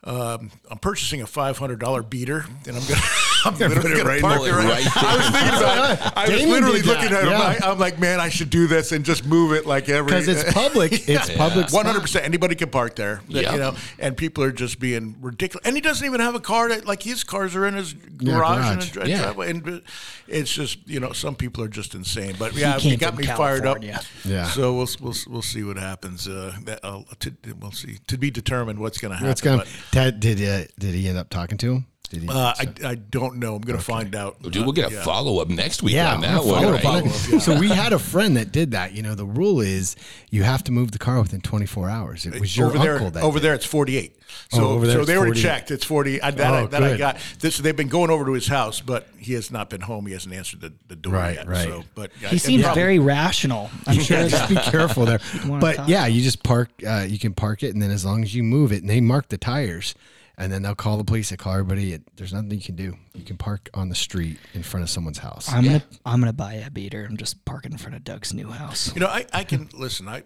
[0.07, 3.01] um, I'm purchasing a five hundred dollar beater, and I'm gonna
[3.45, 4.65] I'm gonna, put it gonna right park it right.
[4.65, 4.93] right there.
[4.95, 6.13] I was thinking about it.
[6.17, 7.27] I was literally looking that, at it.
[7.27, 7.39] I'm, yeah.
[7.39, 10.29] like, I'm like, man, I should do this and just move it like every Because
[10.29, 10.93] it's public.
[11.09, 11.73] It's public.
[11.73, 12.25] one hundred percent.
[12.25, 13.53] Anybody can park there, that, Yeah.
[13.53, 13.75] you know.
[13.99, 15.67] And people are just being ridiculous.
[15.67, 16.69] And he doesn't even have a car.
[16.69, 18.73] That, like his cars are in his Yeah, garage, garage.
[18.73, 19.23] and his Yeah.
[19.23, 19.51] driveway.
[19.51, 19.83] And
[20.29, 22.35] it's just you know some people are just insane.
[22.39, 23.79] But yeah, came it got from me fired up.
[23.83, 24.45] Yeah.
[24.45, 26.29] So we'll we'll we'll see what happens.
[26.29, 29.29] Uh, that uh, to, we'll see to be determined what's going to happen.
[29.29, 29.59] What's going?
[29.59, 31.87] but, Ted, did uh, did he end up talking to him?
[32.09, 32.29] Did he?
[32.29, 33.55] uh, I, I don't know.
[33.57, 34.41] I'm going to find out.
[34.43, 35.03] Dude, we'll get a Yeah.
[35.03, 36.65] follow up next week yeah, on that one.
[36.65, 36.85] right?
[36.85, 37.13] up on it.
[37.43, 38.93] So we had a friend that did that.
[38.93, 39.97] You know, the rule is
[40.31, 42.27] you have to move the car within 24 hours.
[42.27, 44.13] It was your over uncle there, that over did there, it's 48.
[44.51, 45.43] So, Oh, over there so it's they already 48.
[45.43, 45.71] checked.
[45.71, 46.21] It's 40.
[46.23, 47.17] I, that, I, Oh, that I got.
[47.41, 50.07] This, they've been going over to his house, but he has not been home.
[50.07, 51.47] He hasn't answered the, the door Right, yet.
[51.49, 51.65] right.
[51.69, 53.71] So, but yeah, He seems probably- very rational.
[53.87, 55.21] I'm sure Yeah, just be careful there.
[55.47, 56.71] But yeah, you just park.
[56.87, 59.01] Uh, you can park it, and then as long as you move it, and they
[59.01, 59.95] mark the tires,
[60.39, 61.31] and then they'll call the police.
[61.31, 61.93] They call everybody.
[61.95, 62.97] It, there's nothing you can do.
[63.15, 65.51] You can park on the street in front of someone's house.
[65.53, 67.07] I'm gonna I'm gonna buy a beater.
[67.09, 68.95] I'm just parking in front of Doug's new house.
[68.95, 70.09] You know, I, I can listen.
[70.09, 70.23] I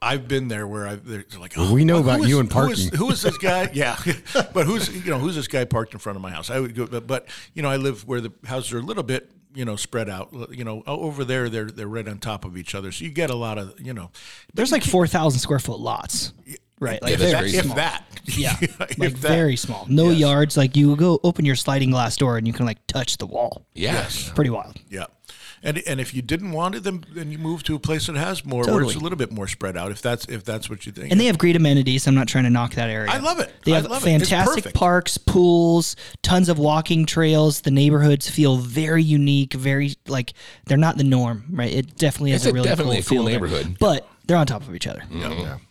[0.00, 2.68] I've been there where I've they're like, Well, we know about is- you and who
[2.70, 2.98] is- parking.
[2.98, 3.68] Who is this guy?
[3.74, 3.96] yeah,
[4.54, 6.50] but who's you know who's this guy parked in front of my house?
[6.50, 9.02] I would go, but, but you know I live where the houses are a little
[9.02, 10.28] bit you know spread out.
[10.52, 13.30] You know over there they're they're right on top of each other, so you get
[13.30, 14.10] a lot of you know.
[14.54, 16.32] There's like four thousand square foot lots,
[16.80, 17.00] right?
[17.02, 17.56] Like Yeah, that's very crazy.
[17.58, 17.76] if small.
[17.76, 19.16] that, Yeah, if like that.
[19.28, 19.86] very small.
[19.88, 20.18] No Yes.
[20.20, 20.56] yards.
[20.56, 23.66] Like you go open your sliding glass door and you can like touch the wall.
[23.74, 24.30] Yes.
[24.34, 24.76] Pretty wild.
[24.88, 25.06] Yeah.
[25.60, 28.14] And, and if you didn't want it, then, then you move to a place that
[28.14, 29.90] has more, where it's a little bit more spread out.
[29.90, 31.10] If that's if that's what you think.
[31.10, 32.06] And they have great amenities.
[32.06, 33.10] I'm not trying to knock that area.
[33.10, 33.52] I love it.
[33.64, 34.04] They I have love it.
[34.04, 34.76] Fantastic perfect.
[34.76, 37.62] parks, pools, tons of walking trails.
[37.62, 40.32] The neighborhoods feel very unique, very like
[40.66, 41.72] they're not the norm, right?
[41.72, 43.32] It definitely is It's a a- really definitely cool, a cool feel there.
[43.32, 43.76] neighborhood.
[43.80, 45.02] But they're on top of each other.
[45.10, 45.26] yeah.
[45.28, 45.64] Mm-hmm.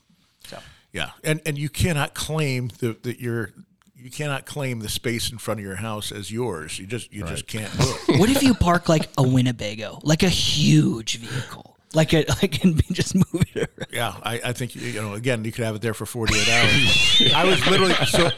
[0.97, 3.51] Yeah, and and you cannot claim that that you're
[3.95, 6.79] you cannot claim the space in front of your house as yours.
[6.79, 8.19] You just you just can't do it.
[8.19, 12.81] What if you park like a Winnebago, like a huge vehicle, like it like and
[12.93, 13.87] just move it around?
[13.91, 15.13] Yeah, I, I think you know.
[15.13, 17.33] Again, you could have it there for forty eight hours.
[17.33, 18.29] I was literally so.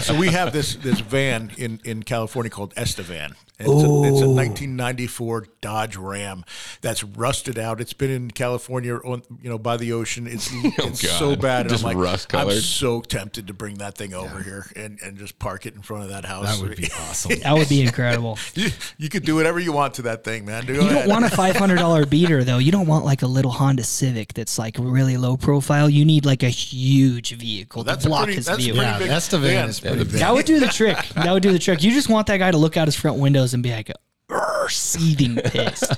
[0.00, 3.34] So we have this this van in in California called Estevan.
[3.56, 6.44] And It's a, it's a 1994 Dodge Ram
[6.80, 7.80] that's rusted out.
[7.80, 10.26] It's been in California, on you know, by the ocean.
[10.26, 11.60] It's, oh, it's so bad.
[11.62, 12.52] And Just I'm like, rust-colored.
[12.52, 15.82] I'm so tempted to bring that thing over here and, and just park it in
[15.82, 16.58] front of that house.
[16.58, 17.38] That would be awesome.
[17.40, 18.38] That would be incredible.
[18.54, 20.66] you, you could do whatever you want to that thing, man.
[20.66, 21.08] Go You don't ahead.
[21.08, 22.58] want a five hundred dollar beater though.
[22.58, 25.88] You don't want like a little Honda Civic that's like really low profile.
[25.88, 28.74] You need like a huge vehicle That's to block pretty- his that's view.
[28.74, 29.50] Yeah, big that's the van.
[29.62, 29.68] van.
[29.70, 30.14] Is pretty the- big.
[30.20, 30.98] That would do the trick.
[31.14, 31.82] That would do the trick.
[31.82, 33.90] You just want that guy to look out his front windows and be like,
[34.30, 35.92] "Urgh," seething pissed.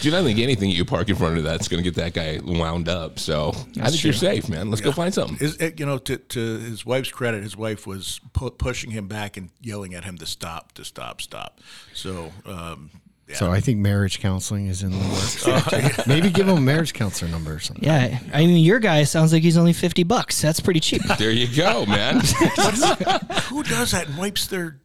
[0.00, 2.14] Dude, I don't think anything you park in front of that's going to get that
[2.14, 3.18] guy wound up.
[3.18, 4.70] So I think you're safe, man.
[4.70, 5.36] Let's go find something.
[5.40, 9.36] Is you know, to, to his wife's credit, his wife was pu- pushing him back
[9.36, 11.60] and yelling at him to stop, to stop, stop.
[11.94, 12.90] So, um,
[13.28, 13.36] yeah.
[13.36, 15.46] So I think marriage counseling is in the works.
[15.48, 17.84] Oh, Maybe give him a marriage counselor number or something.
[17.84, 20.40] Yeah, I mean, your guy sounds like he's only fifty bucks.
[20.40, 21.02] That's pretty cheap.
[21.18, 22.16] There you go, man.
[22.20, 24.78] who does that and wipes their?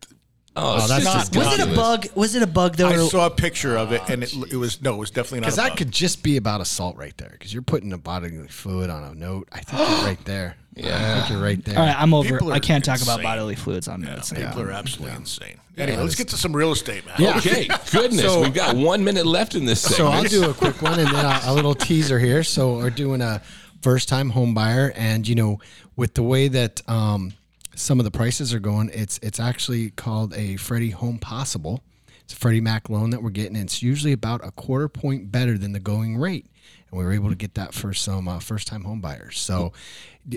[0.56, 2.08] Oh, that's it's just Was it a bug?
[2.14, 2.88] Was it a bug though?
[2.90, 5.40] I or- saw a picture of it, and it, it was no, it was definitely
[5.40, 5.46] not.
[5.46, 5.78] Because that bug.
[5.80, 7.30] could just be about assault right there.
[7.32, 9.48] Because you're putting a bodily fluid on a note.
[9.52, 10.56] I think you're right there.
[10.76, 10.96] Yeah.
[10.98, 11.78] I think you're right there.
[11.78, 12.30] All right, I'm over.
[12.30, 13.24] People I are can't talk about insane.
[13.26, 14.34] bodily fluids on notes.
[14.34, 15.60] People are absolutely insane.
[15.78, 17.14] Anyway, let's get to some real estate, man.
[17.20, 17.38] Yeah.
[17.38, 18.22] Okay, goodness.
[18.24, 19.98] So- We've got one minute left in this segment.
[19.98, 22.44] So I'll do a quick one and then a, a little teaser here.
[22.44, 23.40] So we're doing a
[23.84, 25.60] first time home buyer, and you know,
[25.96, 27.34] with the way that um,
[27.76, 31.84] some of the prices are going, it's it's actually called a Freddie Home Possible.
[32.24, 33.56] It's a Freddie Mac loan that we're getting.
[33.56, 36.46] It's usually about a quarter point better than the going rate,
[36.90, 39.40] and we were able to get that for some uh, first time home buyers.
[39.40, 39.74] So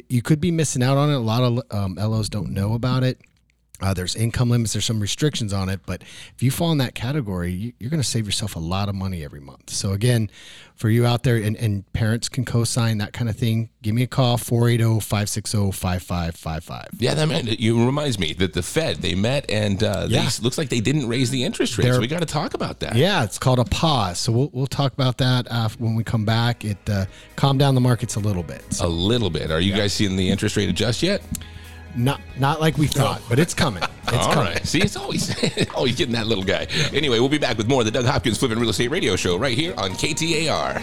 [0.09, 1.15] you could be missing out on it.
[1.15, 3.21] A lot of um, LOs don't know about it.
[3.81, 4.73] Uh, there's income limits.
[4.73, 8.03] There's some restrictions on it, but if you fall in that category, you, you're going
[8.03, 9.71] to save yourself a lot of money every month.
[9.71, 10.31] So again,
[10.77, 13.71] for you out there, and, and parents can co-sign that kind of thing.
[13.83, 16.87] Give me a call oh, 480-560-5555.
[16.99, 20.23] Yeah, that it you reminds me that the Fed they met and uh, Yeah.
[20.29, 21.91] they looks like they didn't raise the interest rates.
[21.91, 22.97] They're- we got to talk about that.
[22.97, 24.19] Yeah, it's called a pause.
[24.19, 26.65] So we'll, we'll talk about that uh, when we come back.
[26.65, 28.63] It uh, calm down the markets a little bit.
[28.73, 29.51] So A little bit.
[29.51, 31.23] Are you guys seeing the interest rate adjust yet?
[31.97, 33.83] Not not like we thought, but it's coming.
[34.09, 34.53] It's All coming.
[34.53, 34.65] right.
[34.65, 35.35] See, it's always
[35.75, 36.69] always getting that little guy.
[36.93, 39.37] Anyway, we'll be back with more of the Doug Hopkins Flipping Real Estate Radio Show
[39.37, 40.81] right here on KTAR.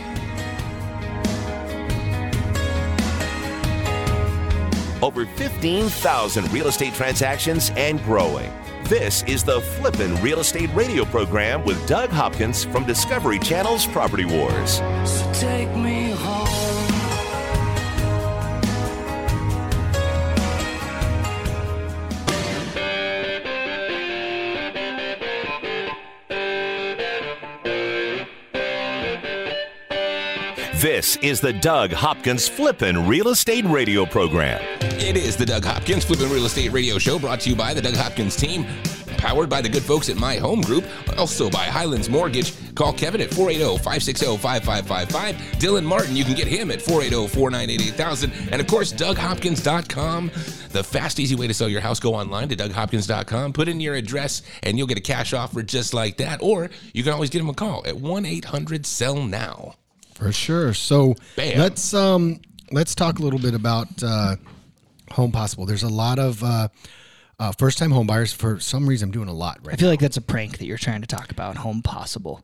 [5.02, 8.52] Over 15,000 real estate transactions and growing.
[8.86, 14.26] This is the Flippin' Real Estate Radio program with Doug Hopkins from Discovery Channel's Property
[14.26, 14.82] Wars.
[15.06, 16.63] So take me home.
[30.84, 34.62] This is the Doug Hopkins Flippin' Real Estate Radio program.
[34.82, 37.82] It is the Doug Hopkins Flipping Real Estate Radio Show brought to you by the
[37.82, 38.66] Doug Hopkins team.
[39.16, 40.84] Powered by the good folks at My Home Group,
[41.18, 42.54] also by Highlands Mortgage.
[42.76, 45.36] Call Kevin at 480 560 5555.
[45.58, 48.34] Dylan Martin, you can get him at 480 498 8000.
[48.52, 50.32] And of course, DougHopkins.com.
[50.72, 52.02] The fast, easy way to sell your house.
[52.02, 55.94] Go online to DougHopkins.com, put in your address, and you'll get a cash offer just
[55.94, 56.44] like that.
[56.44, 59.76] Or you can always give him a call at 1 800 Sell Now.
[60.24, 60.74] For sure.
[60.74, 61.60] So Bam.
[61.60, 62.40] let's um
[62.72, 64.36] let's talk a little bit about uh,
[65.12, 65.66] Home Possible.
[65.66, 66.70] There's a lot of uh,
[67.40, 68.34] uh, first time home buyers.
[68.34, 69.68] For some reason, I'm doing a lot right.
[69.68, 71.58] I right feel like that's a prank that you're trying to talk about.
[71.58, 72.42] Home possible.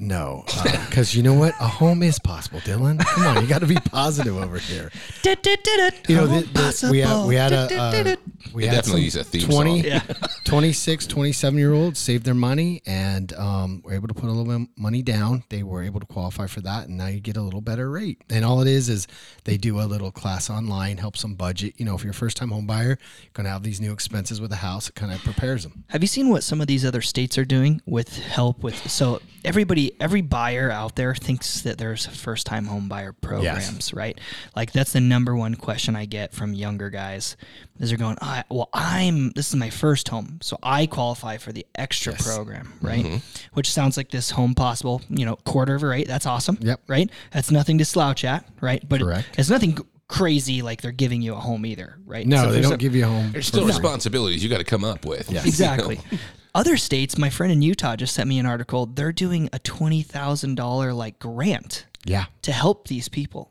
[0.00, 0.44] No,
[0.88, 1.52] because you know what?
[1.60, 2.98] A home is possible, Dylan.
[3.04, 4.90] Come on, you got to be positive over here.
[6.08, 8.16] You know, the, the, we had we had a uh,
[8.54, 10.00] we had definitely some is a theme 20, song.
[10.44, 14.44] 26, 27 year olds saved their money and um, were able to put a little
[14.44, 15.44] bit of money down.
[15.50, 18.22] They were able to qualify for that, and now you get a little better rate.
[18.30, 19.06] And all it is is
[19.44, 21.74] they do a little class online, helps them budget.
[21.76, 23.92] You know, if you're a first time home buyer, you're going to have these new
[23.92, 24.88] expenses with a house.
[24.88, 25.84] It kind of prepares them.
[25.88, 29.20] Have you seen what some of these other states are doing with help with so
[29.44, 34.18] everybody every buyer out there thinks that there's first time home buyer programs, right?
[34.54, 37.36] Like that's the number one question I get from younger guys.
[37.78, 41.52] Is they're going, I, well, I'm this is my first home, so I qualify for
[41.52, 43.04] the extra program, right?
[43.04, 43.16] Mm-hmm.
[43.54, 46.06] Which sounds like this home possible, you know, quarter of a rate.
[46.06, 46.58] That's awesome.
[46.60, 46.80] Yep.
[46.86, 47.10] Right.
[47.32, 48.86] That's nothing to slouch at, right?
[48.86, 52.26] But it- it's nothing crazy like they're giving you a home either, right?
[52.26, 53.30] No, So they don't a- give you a home.
[53.32, 55.30] There's still responsibilities you got to come up with.
[55.30, 55.46] Yes.
[55.46, 56.00] Exactly.
[56.54, 58.86] Other states, my friend in Utah just sent me an article.
[58.86, 62.26] They're doing a twenty thousand dollar like grant Yeah.
[62.42, 63.50] to help these people.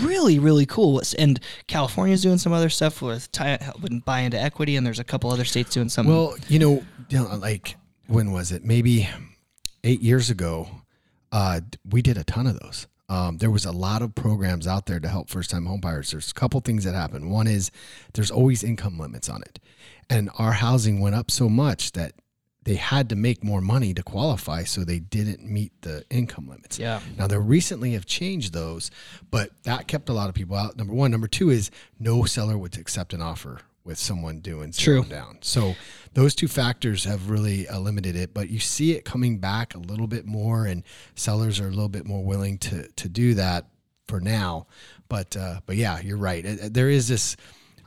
[0.00, 1.02] Really, really cool.
[1.18, 5.04] And California's doing some other stuff with tie, helping buy into equity, and there's a
[5.04, 6.06] couple other states doing some.
[6.06, 6.82] Well, you know,
[7.38, 8.64] like when was it?
[8.64, 9.08] Maybe
[9.84, 10.68] eight years ago.
[11.32, 12.86] Uh, we did a ton of those.
[13.08, 16.10] Um, there was a lot of programs out there to help first-time homebuyers.
[16.12, 17.28] There's a couple things that happen.
[17.30, 17.70] One is
[18.14, 19.58] there's always income limits on it,
[20.08, 22.14] and our housing went up so much that
[22.66, 26.78] they had to make more money to qualify, so they didn't meet the income limits.
[26.78, 27.00] Yeah.
[27.16, 28.90] Now they recently have changed those,
[29.30, 30.76] but that kept a lot of people out.
[30.76, 35.04] Number one, number two is no seller would accept an offer with someone doing True.
[35.04, 35.38] down.
[35.42, 35.76] So
[36.14, 39.78] those two factors have really uh, limited it, but you see it coming back a
[39.78, 40.82] little bit more, and
[41.14, 43.66] sellers are a little bit more willing to to do that
[44.08, 44.66] for now.
[45.08, 46.44] But uh, but yeah, you're right.
[46.44, 47.36] It- it- there is this.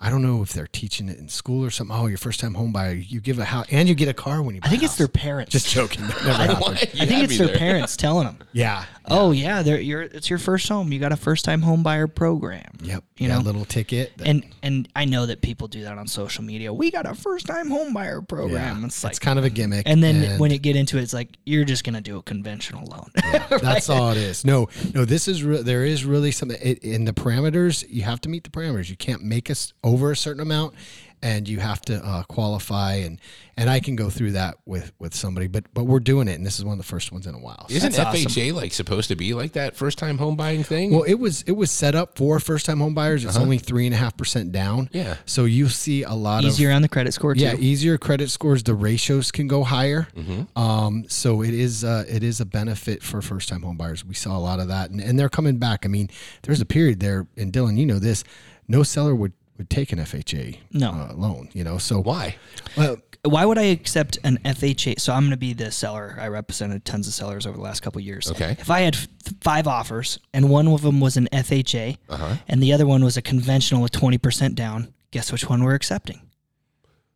[0.02, 1.96] I don't know if they're teaching it in school or something.
[1.96, 4.42] Oh, your first time home buyer, you give a house and you get a car
[4.42, 4.62] when you.
[4.62, 5.52] Buy I think it's their parents.
[5.52, 6.06] Just joking.
[6.08, 6.78] That never happened.
[7.02, 7.58] I think it's their there.
[7.58, 8.38] parents telling them.
[8.54, 8.86] Yeah.
[9.12, 10.92] Oh yeah, they're, you're it's your first home.
[10.92, 12.72] You got a first time home buyer program.
[12.82, 13.04] Yep.
[13.18, 13.40] You know?
[13.40, 14.18] little ticket.
[14.18, 16.74] that- And and I know that people do that on social media.
[16.74, 18.80] We got a first time home buyer program.
[18.82, 19.84] yeah, It's like it's kind of a gimmick.
[19.88, 22.86] And then when you get into it, it's like you're just gonna do a conventional
[22.86, 23.10] loan.
[23.62, 24.46] That's all it is.
[24.46, 25.06] No, no.
[25.06, 27.86] This is re- there is really something it, in the parameters.
[27.90, 28.90] You have to meet the parameters.
[28.90, 30.74] You can't make us over a certain amount,
[31.22, 32.94] and you have to uh, qualify.
[32.96, 33.20] and
[33.58, 36.46] And I can go through that with with somebody, but but we're doing it, and
[36.46, 37.68] this is one of the first ones in a while.
[37.70, 38.32] So- Isn't That's awesome.
[38.32, 40.92] FHA like supposed to be like that first time home buying thing?
[40.92, 43.26] well, it was it was set up for first time home buyers.
[43.26, 44.80] It's only three and a half percent down.
[44.82, 44.90] Uh-huh.
[44.94, 45.16] Yeah.
[45.26, 47.42] So you see a lot of Easier on the credit score too.
[47.42, 48.64] Yeah, easier credit scores.
[48.64, 50.08] The ratios can go higher.
[50.16, 50.58] Mm-hmm.
[50.58, 54.06] Um, so it is uh, it is a benefit for first time home buyers.
[54.06, 55.86] We saw a lot of that, and, and they're coming back.
[55.86, 56.10] I mean,
[56.44, 58.24] there's a period there, and Dylan, you know this.
[58.68, 60.90] No seller would would take an FHA No.
[60.92, 61.50] uh, loan.
[61.54, 62.38] You know, so Why?
[62.76, 65.00] well, Why would I accept an FHA?
[65.00, 66.18] So I'm going to be the seller.
[66.20, 68.32] I represented tons of sellers over the last couple of years.
[68.32, 68.56] Okay.
[68.58, 69.08] If I had f-
[69.42, 72.36] five offers and one of them was an FHA Uh-huh.
[72.48, 76.22] and the other one was a conventional with 20% down, guess which one we're accepting?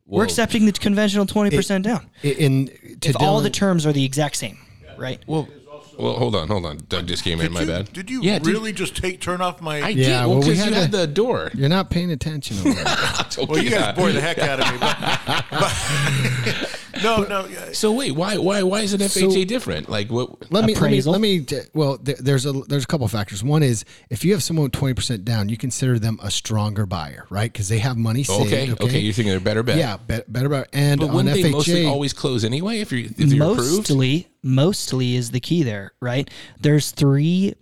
[0.05, 2.07] we're accepting the conventional 20% down.
[2.23, 2.67] i- in
[2.99, 4.57] to If all the terms are the exact same,
[4.97, 5.23] right?
[5.25, 5.47] Well,
[5.97, 6.79] well, hold on, hold on.
[6.89, 7.45] Doug just came in.
[7.47, 7.93] Did My you, bad.
[7.93, 9.81] Did you Yeah, did- really just take turn off my?
[9.81, 10.09] I Yeah, did.
[10.27, 11.51] Well, well, we because had you had to- the door.
[11.53, 12.85] you're not paying attention over there.
[13.35, 13.79] Oh, well, you yeah.
[13.93, 14.77] guys bore the heck out of me.
[15.49, 17.47] But, no, no.
[17.47, 17.71] yeah.
[17.73, 19.89] So wait, why why why is an FHA different?
[19.89, 20.51] Like what?
[20.51, 21.11] Let me, let me Appraisal.
[21.13, 23.43] let me t- well th- there's a there's a couple factors.
[23.43, 27.51] One is if you have someone 20% down, you consider them a stronger buyer, right?
[27.51, 29.77] Cuz they have money saved, Okay, okay, you're thinking they're better bet.
[29.77, 30.67] yeah, be- better buyer.
[30.73, 33.89] And But on wouldn't they FHA mostly always close anyway if you're if you're approved?
[33.89, 36.29] mostly mostly is the key there right?
[36.59, 37.55] There's three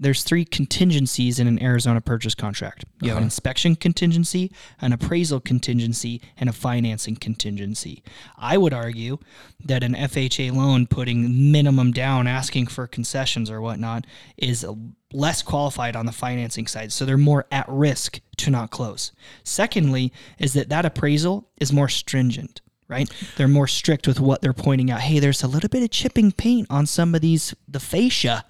[0.00, 2.84] there's three contingencies in an arizona purchase contract.
[3.00, 3.26] You have an uh-huh.
[3.26, 8.02] inspection contingency an appraisal contingency and a financing contingency.
[8.36, 9.18] I would argue
[9.64, 14.66] that an fha loan putting minimum down asking for concessions or whatnot is
[15.12, 16.92] less qualified on the financing side.
[16.92, 19.12] So they're more at risk to not close.
[19.44, 22.60] Secondly is that that appraisal is more stringent
[22.94, 23.10] right?
[23.36, 25.00] They're more strict with what they're pointing out.
[25.00, 28.44] Hey, there's a little bit of chipping paint on some of these the fascia.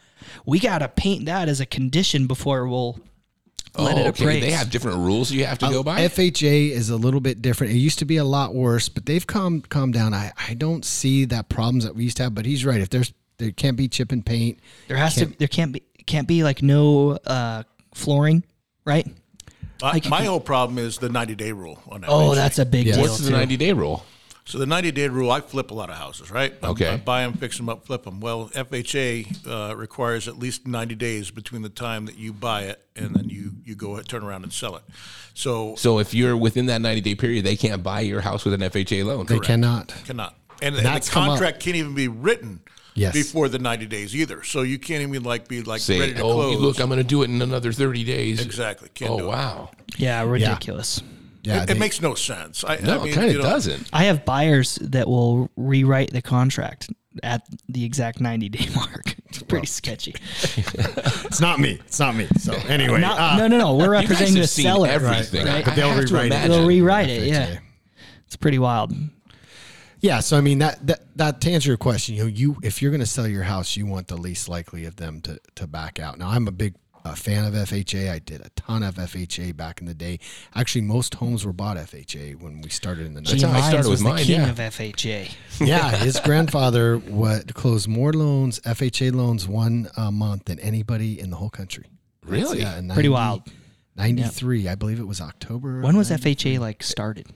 [0.46, 2.98] We got to paint that as a condition before we'll
[3.76, 4.08] let oh, it okay.
[4.08, 4.42] appraise.
[4.42, 6.00] They have different rules you have to Uh, go by.
[6.06, 7.72] FHA is a little bit different.
[7.72, 10.14] It used to be a lot worse, but they've calmed calmed down.
[10.14, 12.80] I, I don't see that problems that we used to have, but he's right.
[12.80, 14.58] If there's there can't be chip and paint.
[14.88, 18.44] there has to there can't be can't be like no uh, flooring,
[18.84, 19.06] right?
[19.82, 22.10] Uh, my whole problem is the 90 day rule on that.
[22.10, 22.96] Oh, that's a big Yes.
[22.96, 24.04] deal What's the 90 day rule?
[24.46, 26.52] So the 90 day rule, I flip a lot of houses, right?
[26.62, 26.88] Okay.
[26.88, 28.20] I buy them, fix them up, flip them.
[28.20, 32.84] Well, FHA uh, requires at least 90 days between the time that you buy it
[32.94, 34.82] and then you, you go turn around and sell it.
[35.32, 38.52] So So if you're within that 90 day period, they can't buy your house with
[38.54, 39.26] an FHA loan.
[39.26, 39.88] They cannot.
[40.04, 40.36] cannot.
[40.62, 41.28] And, and the that's come up.
[41.30, 42.60] contract can't even be written
[42.96, 43.12] Yes.
[43.12, 44.44] before the 90 days either.
[44.44, 46.60] So you can't even like be like Say, ready to oh, close.
[46.60, 48.40] look, I'm going to do it in another 30 days.
[48.40, 48.88] exactly.
[48.94, 49.28] Can't Oh, do it.
[49.30, 49.70] wow.
[49.96, 51.02] Yeah, ridiculous.
[51.02, 51.08] Yeah,
[51.46, 52.64] It, they- it makes no sense.
[52.64, 53.88] I, No, I mean, it kind you of know, doesn't.
[53.92, 56.90] I have buyers that will rewrite the contract
[57.22, 59.14] at the exact 90 day mark.
[59.28, 60.14] It's pretty sketchy.
[60.42, 61.78] it's not me.
[61.86, 62.26] It's not me.
[62.38, 63.76] So anyway, Not, uh, no, no, no.
[63.76, 64.88] We're representing the seller.
[64.88, 65.44] everything.
[65.46, 65.78] Right, But right.
[65.78, 66.48] I have to rewrite it.
[66.48, 67.22] They'll rewrite it.
[67.28, 67.46] Yeah.
[67.46, 67.58] FHA.
[68.26, 68.92] It's pretty wild.
[70.00, 72.82] Yeah, so I mean that that, that to answer your question, you know, you if
[72.82, 75.66] you're going to sell your house, you want the least likely of them to to
[75.66, 76.18] back out.
[76.18, 78.10] Now, I'm a big uh, fan of FHA.
[78.10, 80.18] I did a ton of FHA back in the day.
[80.54, 83.60] Actually, most homes were bought FHA when we started in the That's Gene how I
[83.60, 84.50] started with was mine, the king yeah.
[84.50, 85.34] of FHA.
[85.60, 91.30] yeah, his grandfather what closed more loans, FHA loans, one uh, month than anybody in
[91.30, 91.86] the whole country.
[92.24, 92.60] Really?
[92.60, 93.42] Yeah, in Pretty wild.
[93.96, 95.80] 93, I believe it was October.
[95.80, 96.56] When was 93.
[96.56, 97.28] FHA like started?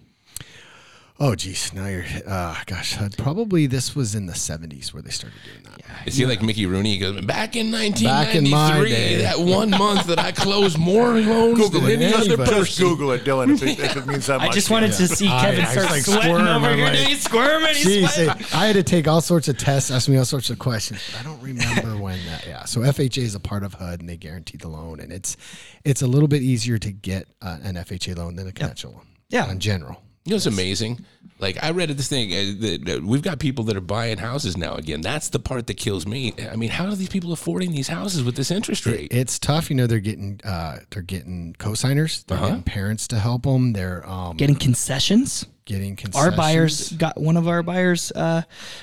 [1.21, 1.73] Oh, geez.
[1.75, 5.79] Now you're, uh, gosh, probably this was in the 70s where they started doing that
[5.89, 6.07] that.
[6.07, 6.93] Is he like Mickey Rooney?
[6.93, 10.79] He goes, back in Back in my 1993, day." that one month that I closed
[10.79, 12.03] more loans Google than it.
[12.03, 12.51] any other Anybody.
[12.51, 12.85] Just person.
[12.87, 14.81] Google it, Dylan, if it, if it means that I much just to you.
[14.81, 16.87] wanted to see Kevin I start was like sweating squirming, over I'm here.
[16.87, 17.75] like, He's squirming.
[17.75, 18.47] He's Jeez, sweating.
[18.55, 21.01] I had to take all sorts of tests, ask me all sorts of questions.
[21.11, 22.47] But I don't remember when that.
[22.47, 25.37] Yeah, so FHA is a part of HUD, and they guarantee the loan, and it's
[25.85, 29.03] it's a little bit easier to get uh, an FHA loan than a conventional loan.
[29.31, 29.51] Yeah.
[29.51, 30.01] in general.
[30.29, 31.07] You know, it's amazing.
[31.39, 32.31] Like I read this thing.
[32.33, 34.75] Uh, that, that we've got people that are buying houses now.
[34.75, 36.35] Again, that's the part that kills me.
[36.53, 39.09] I mean, how are these people affording these houses with this interest rate?
[39.11, 39.71] It's tough.
[39.71, 42.27] You know, they're getting uh, they're getting cosigners.
[42.27, 43.73] They're getting parents to help them.
[43.73, 45.47] They're um, Getting concessions.
[45.65, 46.31] getting concessions.
[46.31, 48.43] Our buyers got one of our buyers uh,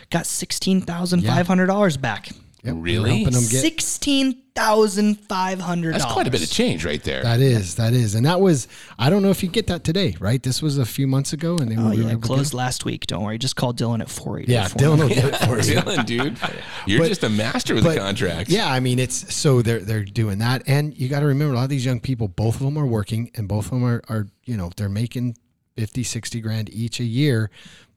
[0.10, 2.30] got sixteen thousand five hundred dollars back.
[2.64, 3.10] Yep, we're Really?
[3.18, 5.94] helping them get Sixteen thousand five hundred.
[5.96, 7.22] That's quite a bit of change right there.
[7.24, 8.68] That is, that is, and that was.
[8.98, 10.42] I don't know if you get that today, right?
[10.42, 12.86] This was a few months ago, and they Oh were yeah, able to closed last
[12.86, 13.06] week.
[13.08, 13.38] Don't worry.
[13.38, 14.48] Just call Dylan at four eight.
[14.50, 15.76] Yeah, Dylan will get it for you.
[15.78, 16.40] Dylan, dude,
[16.88, 18.52] you're But- just a master with But, the contracts.
[18.52, 21.58] Yeah, I mean, it's so they're they're doing that, and you got to remember a
[21.58, 22.28] lot of these young people.
[22.28, 25.36] Both of them are working, and both of them are are you know they're making
[25.78, 27.50] 50, 60 grand each a year.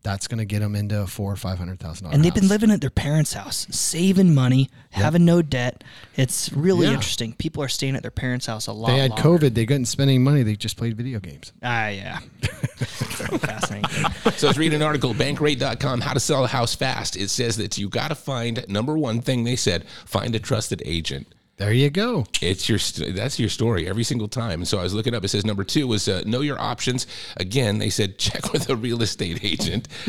[0.04, 2.14] That's going to get them into a four or five hundred thousand dollars.
[2.14, 5.82] And they've been living at their parents' house, saving money, having no debt.
[6.16, 6.92] It's really Yeah.
[6.94, 7.32] interesting.
[7.32, 8.88] People are staying at their parents' house a lot.
[8.92, 9.46] They had longer.
[9.48, 9.54] COVID.
[9.54, 10.44] They couldn't spend any money.
[10.44, 11.52] They just played video games.
[11.64, 12.20] Ah, yeah.
[12.78, 13.90] Fascinating.
[14.36, 17.16] So let's read an article, bankrate.com, how to sell a house fast.
[17.16, 20.80] It says that you got to find, number one thing they said, find a trusted
[20.86, 21.26] agent.
[21.58, 22.24] There you go.
[22.40, 24.60] It's your st- that's your story every single time.
[24.60, 25.24] And so I was looking up.
[25.24, 27.08] It says number two was uh, know your options.
[27.36, 29.88] Again, they said check with a real estate agent.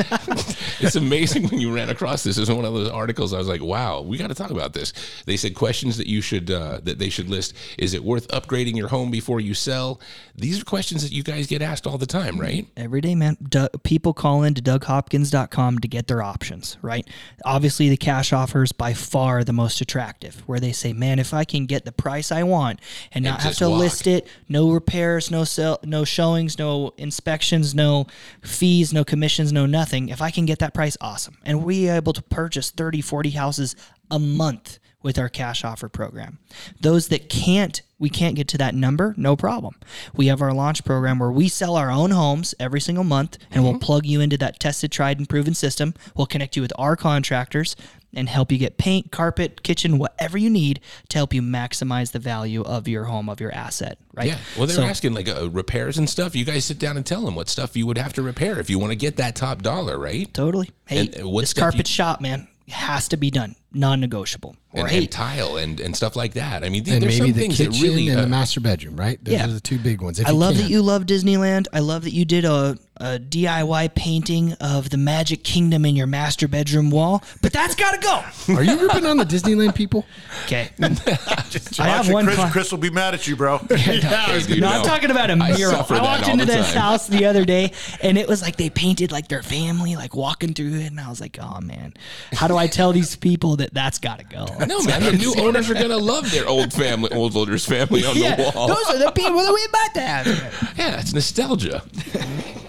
[0.79, 2.35] it's amazing when you ran across this.
[2.35, 3.33] This is one of those articles.
[3.33, 4.93] I was like, wow, we got to talk about this.
[5.25, 7.55] They said questions that you should uh, that they should list.
[7.79, 9.99] Is it worth upgrading your home before you sell?
[10.35, 12.67] These are questions that you guys get asked all the time, right?
[12.77, 13.37] Every day, man.
[13.41, 17.07] Doug, people call in to DougHopkins.com to get their options, right?
[17.43, 21.33] Obviously, the cash offer is by far the most attractive, where they say, man, if
[21.33, 22.79] I can get the price I want
[23.11, 23.79] and not have to walk.
[23.79, 28.07] list it, no repairs, no sell, no showings, no inspections, no
[28.41, 30.09] fees, no commissions, no nothing.
[30.09, 31.37] If I can get that price, awesome.
[31.43, 33.75] And we are able to purchase 30, 40 houses
[34.11, 36.39] a month with our cash offer program.
[36.81, 39.75] Those that can't, we can't get to that number, no problem.
[40.13, 43.63] We have our launch program where we sell our own homes every single month and
[43.63, 43.79] we'll mm-hmm.
[43.79, 45.93] plug you into that tested, tried, and proven system.
[46.15, 47.77] We'll connect you with our contractors
[48.13, 50.79] and help you get paint, carpet, kitchen, whatever you need
[51.09, 54.27] to help you maximize the value of your home, of your asset, right?
[54.27, 54.37] Yeah.
[54.57, 56.35] Well, they're So- asking like uh, repairs and stuff.
[56.35, 58.69] You guys sit down and tell them what stuff you would have to repair if
[58.69, 60.33] you want to get that top dollar, right?
[60.33, 60.71] Totally.
[60.87, 64.55] Hey, And, uh, what this carpet you- shop, man, has to be done, non-negotiable.
[64.73, 66.63] Or And, hey, and tile and, and stuff like that.
[66.63, 68.09] I mean, th- and there's maybe some the things kitchen that really.
[68.09, 69.23] and uh, the master bedroom, right?
[69.23, 69.45] Those Yeah.
[69.45, 70.19] are the two big ones.
[70.19, 70.63] If I love can.
[70.63, 71.65] that you love Disneyland.
[71.73, 76.07] I love that you did a, a DIY painting of the Magic Kingdom in your
[76.07, 77.23] master bedroom wall.
[77.41, 78.55] But that's got to go.
[78.55, 80.05] Are you ripping on the Disneyland people?
[80.45, 80.69] Okay.
[80.81, 83.57] I have one Chris, cli- Chris will be mad at you, bro.
[83.69, 83.99] hey,
[84.47, 85.71] dude, No, I'm talking about a mural.
[85.71, 86.81] suffer I, walked into this time.
[86.81, 87.71] house the other day,
[88.01, 91.09] and it was like they painted like their family, like walking through it, and I
[91.09, 91.93] was like, "Oh man,
[92.33, 95.03] how do I tell these people that that's got to go?" No, man.
[95.03, 98.51] The new owners are gonna love their old family, old owners' family on yeah, the
[98.55, 98.67] wall.
[98.67, 100.73] those are the people that we about to have.
[100.77, 101.83] yeah, that's nostalgia.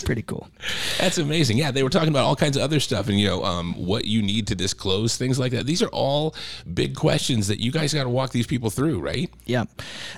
[0.05, 0.48] Pretty cool.
[0.98, 1.58] That's amazing.
[1.58, 4.04] Yeah, they were talking about all kinds of other stuff, and you know, um, what
[4.04, 5.66] you need to disclose, things like that.
[5.66, 6.34] These are all
[6.72, 9.30] big questions that you guys got to walk these people through, right?
[9.46, 9.64] Yeah,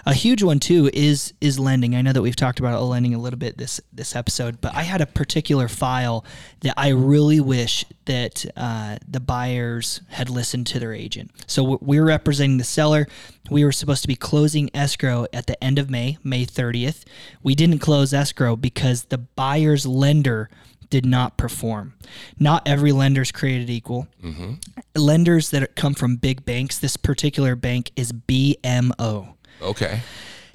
[0.07, 1.95] a huge one too is is lending.
[1.95, 4.83] I know that we've talked about lending a little bit this this episode, but I
[4.83, 6.25] had a particular file
[6.63, 11.31] that I really wish that uh, the buyers had listened to their agent.
[11.47, 13.07] So we're representing the seller.
[13.51, 17.05] We were supposed to be closing escrow at the end of May, May 30th.
[17.43, 20.49] We didn't close escrow because the buyer's lender
[20.89, 21.95] did not perform.
[22.39, 24.09] Not every lender is created equal.
[24.95, 30.01] Lenders that come from big banks, this particular bank is BMO Okay.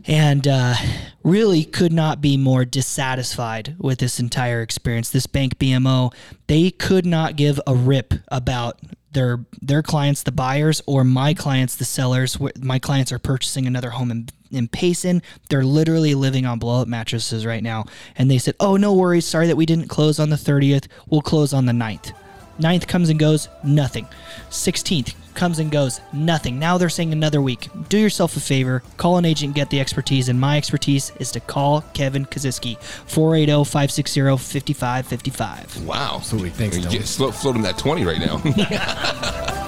[0.05, 0.75] And uh,
[1.23, 5.09] really could not be more dissatisfied with this entire experience.
[5.09, 6.13] This bank BMO,
[6.47, 8.79] they could not give a rip about
[9.11, 12.37] their their clients, the buyers, or my clients, the sellers.
[12.59, 15.21] My clients are purchasing another home in in Payson.
[15.49, 17.85] They're literally living on blow up mattresses right now,
[18.15, 19.25] and they said, "Oh, no worries.
[19.25, 20.87] Sorry that we didn't close on the 30th.
[21.07, 22.13] We'll close on the 9th."
[22.59, 24.07] 9th comes and goes, nothing.
[24.49, 26.57] 16th comes and goes, nothing.
[26.57, 27.69] Now they're saying another week.
[27.89, 31.39] Do yourself a favor, call an agent, get the expertise, and my expertise is to
[31.39, 35.85] call Kevin Kaziski, oh, 480 560 5555.
[35.85, 36.15] Wow.
[36.17, 36.49] Absolutely.
[36.49, 36.91] Thanks, You Dylan.
[36.91, 38.37] just float, float that 20 right now.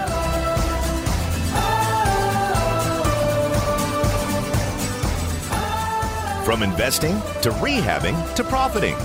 [6.46, 7.12] From investing
[7.44, 8.96] to rehabbing to profiting.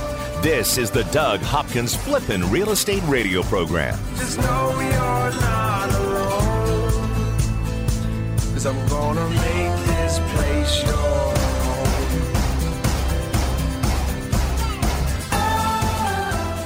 [0.44, 3.98] This is the Doug Hopkins Flippin' Real Estate Radio Program.
[4.14, 6.92] Just know you're not alone.
[8.52, 11.43] Cause I'm gonna make this place your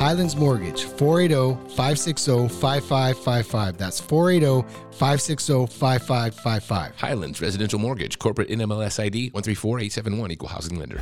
[0.00, 3.76] Highlands Mortgage, oh, 480 560 5555.
[3.76, 6.96] That's oh, 480 560 5555.
[6.96, 11.00] Highlands Residential Mortgage, corporate NMLS ID 134871, equal housing lender.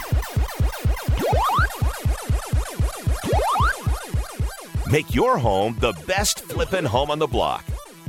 [4.91, 7.65] Make your home the best flippin' home on the block.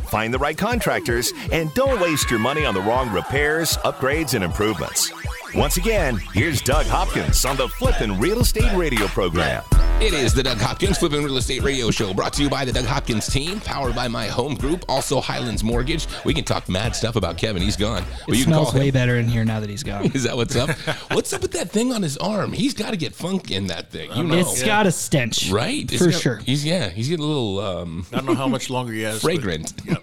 [0.07, 4.43] Find the right contractors and don't waste your money on the wrong repairs, upgrades, and
[4.43, 5.11] improvements.
[5.53, 9.61] Once again, here's Doug Hopkins on the Flippin' Real Estate Radio program.
[10.01, 12.71] It is the Doug Hopkins Flipping Real Estate Radio Show, brought to you by the
[12.71, 16.07] Doug Hopkins team, powered by my home group, also Highlands Mortgage.
[16.23, 17.61] We can talk mad stuff about Kevin.
[17.61, 18.03] He's gone.
[18.03, 18.93] It you can smells call way him.
[18.93, 20.05] better in here now that he's gone.
[20.13, 20.69] Is that what's up?
[21.11, 22.53] what's up with that thing on his arm?
[22.53, 24.09] He's got to get funk in that thing.
[24.13, 25.83] You know, It's got a stench, right?
[25.91, 26.37] It's For got- sure.
[26.37, 26.89] He's yeah.
[26.89, 29.15] He's getting a little um, I don't know how much longer he has.
[29.21, 29.73] but- fragrant.
[29.85, 29.95] yeah.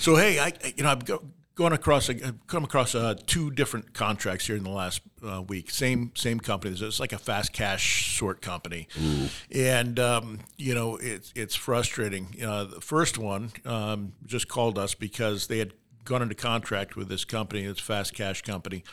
[0.00, 1.04] So hey, I you know I've
[1.56, 5.42] go, gone across I've come across uh, two different contracts here in the last uh,
[5.42, 5.70] week.
[5.70, 6.76] Same same company.
[6.78, 8.88] It's like a fast cash sort company,
[9.50, 12.36] and um, you know it's it's frustrating.
[12.42, 15.72] Uh, the first one um, just called us because they had
[16.04, 17.64] gone into contract with this company.
[17.64, 18.84] It's a fast cash company.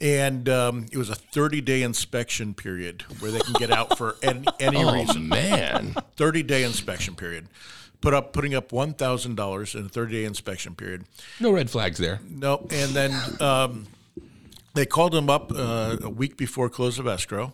[0.00, 4.14] And um, it was a 30 day inspection period where they can get out for
[4.22, 5.28] any, any Oh reason.
[5.28, 7.48] man, 30 day inspection period.
[8.00, 11.04] Put up putting up one thousand dollars in a 30 day inspection period.
[11.40, 12.20] no red flags there.
[12.28, 13.86] No, and then um,
[14.74, 17.52] they called him up uh, a week before close of escrow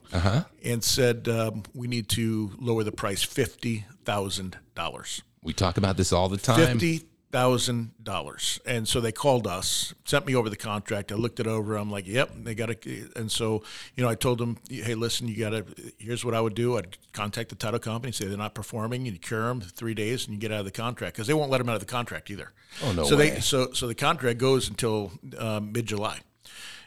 [0.63, 5.23] and said um, we need to lower the price fifty thousand dollars.
[5.43, 6.79] We talk about this all the time.
[6.79, 11.11] Fifty thousand dollars, and so they called us, sent me over the contract.
[11.11, 11.75] I looked it over.
[11.75, 13.65] I'm like, "Yep, they got to." And so,
[13.97, 15.65] you know, I told them, "Hey, listen, you got to.
[15.99, 16.79] Here's what I would do.
[16.79, 20.27] I'd contact the title company, say they're not performing, and you cure them three days,
[20.27, 21.87] and you get out of the contract because they won't let them out of the
[21.87, 22.53] contract either.
[22.85, 23.31] Oh, no so way.
[23.31, 26.21] they so so the contract goes until um, mid July.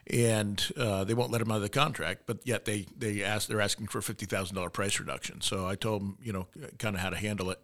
[0.09, 3.49] And uh, they won't let them out of the contract, but yet they they ask
[3.49, 5.41] they're asking for a fifty thousand dollar price reduction.
[5.41, 6.47] So I told them, you know,
[6.79, 7.61] kind of how to handle it.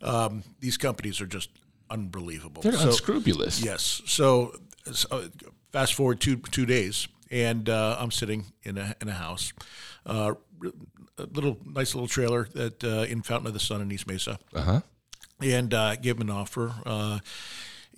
[0.00, 1.50] Um, these companies are just
[1.92, 2.62] unbelievable.
[2.62, 3.62] They're So- unscrupulous.
[3.62, 4.02] Yes.
[4.06, 4.56] So,
[4.92, 5.28] so
[5.72, 9.52] fast forward two two days, and uh, I'm sitting in a in a house,
[10.06, 10.34] uh,
[11.18, 14.38] a little nice little trailer that uh, in Fountain of the Sun in East Mesa,
[14.54, 14.80] Uh-huh.
[15.40, 16.74] and uh, gave them an offer.
[16.86, 17.18] Uh,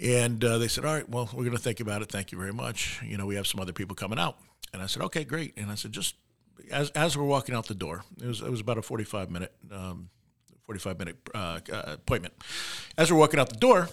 [0.01, 2.09] and uh, they said, "All right, well, we're going to think about it.
[2.11, 3.01] Thank you very much.
[3.05, 4.36] You know, we have some other people coming out."
[4.72, 6.16] And I said, "Okay, great." And I said, "Just
[6.70, 9.53] as as we're walking out the door, it was it was about a 45 minute."
[9.70, 10.11] Um,
[10.66, 12.34] 45 minute uh, uh, appointment.
[12.96, 13.88] As we're walking out the door,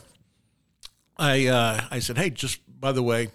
[1.18, 3.30] I uh, I said, hey, just by the way,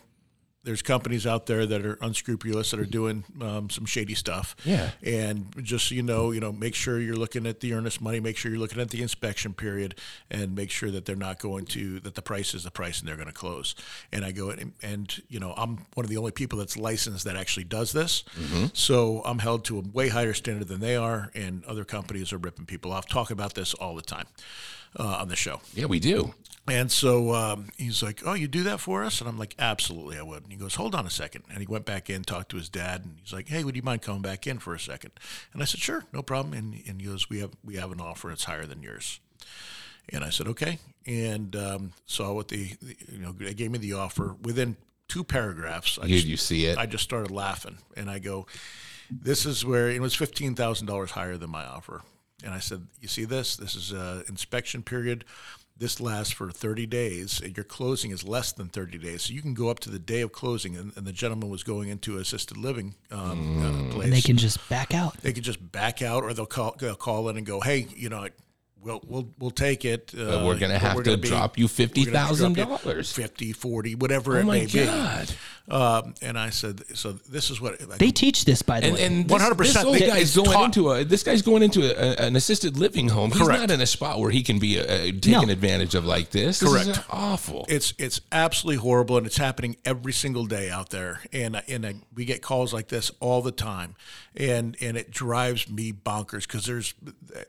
[0.67, 4.57] there's companies out there that are unscrupulous that are doing um, some shady stuff.
[4.64, 4.91] Yeah.
[5.01, 8.19] And just so you know, you know, make sure you're looking at the earnest money,
[8.19, 9.95] make sure you're looking at the inspection period,
[10.29, 13.09] and make sure that they're not going to that the price is the price and
[13.09, 13.77] they're going to close.
[14.11, 17.25] And I go and, and you know, I'm one of the only people that's licensed
[17.27, 18.25] that actually does this.
[18.73, 22.39] So I'm held to a way higher standard than they are, and other companies are
[22.39, 23.07] ripping people off.
[23.09, 24.27] Talk about this all the time
[24.99, 25.61] uh, on the show.
[25.75, 26.35] Yeah, we do.
[26.69, 30.19] And so um, he's like, "Oh, you do that for us?" And I'm like, "Absolutely,
[30.19, 31.45] I would." And he goes, "Hold on a second.
[31.49, 33.83] And he went back in, talked to his dad, and he's like, "Hey, would you
[33.83, 35.13] mind coming back in for a second?
[35.53, 38.01] And I said, "Sure, no problem." And, and he goes, "We have we have an
[38.01, 38.33] offer.
[38.33, 39.21] It's higher than yours."
[40.09, 43.79] And I said, "Okay." And um, saw what the, the you know they gave me
[43.79, 44.77] the offer within
[45.07, 46.01] two paragraphs.
[46.03, 46.79] I Did you see it?
[46.79, 48.47] I just started laughing, and I go,
[49.09, 52.03] "This is where it was fifteen thousand dollars higher than my offer."
[52.45, 53.57] And I said, "You see this?
[53.57, 55.24] This is a inspection period.
[55.78, 59.22] This lasts for thirty days, and your closing is less than thirty days.
[59.22, 61.62] So you can go up to the day of closing." And, and the gentleman was
[61.62, 65.16] going into assisted living um, uh, place and they can just back out.
[65.22, 68.09] they could just back out or they'll call they'll call in and go, hey, you
[68.09, 68.26] know,
[68.80, 70.12] we'll we'll we'll take it.
[70.18, 73.12] Uh, But we're gonna have to drop you we're gonna drop you $50,000.
[73.14, 75.28] 50, 40, whatever Oh it may God.
[75.28, 75.34] be.
[75.69, 78.95] Um, and I said, so this is what like, They teach this, by the And,
[78.97, 79.05] way.
[79.05, 79.57] and 100%.
[79.59, 80.64] this old They- guy's going taught.
[80.67, 81.91] into a this guy's going into a,
[82.23, 83.33] a- an assisted living home.
[83.33, 83.61] He's Correct.
[83.62, 85.41] not in a spot where he can be uh, taken No.
[85.51, 86.61] advantage of like this.
[86.61, 87.01] This is Correct.
[87.11, 87.67] awful.
[87.69, 91.23] it's it's absolutely horrible, and it's happening every single day out there.
[91.33, 93.97] And and uh, we get calls like this all the time,
[94.37, 96.95] and and it drives me bonkers because there's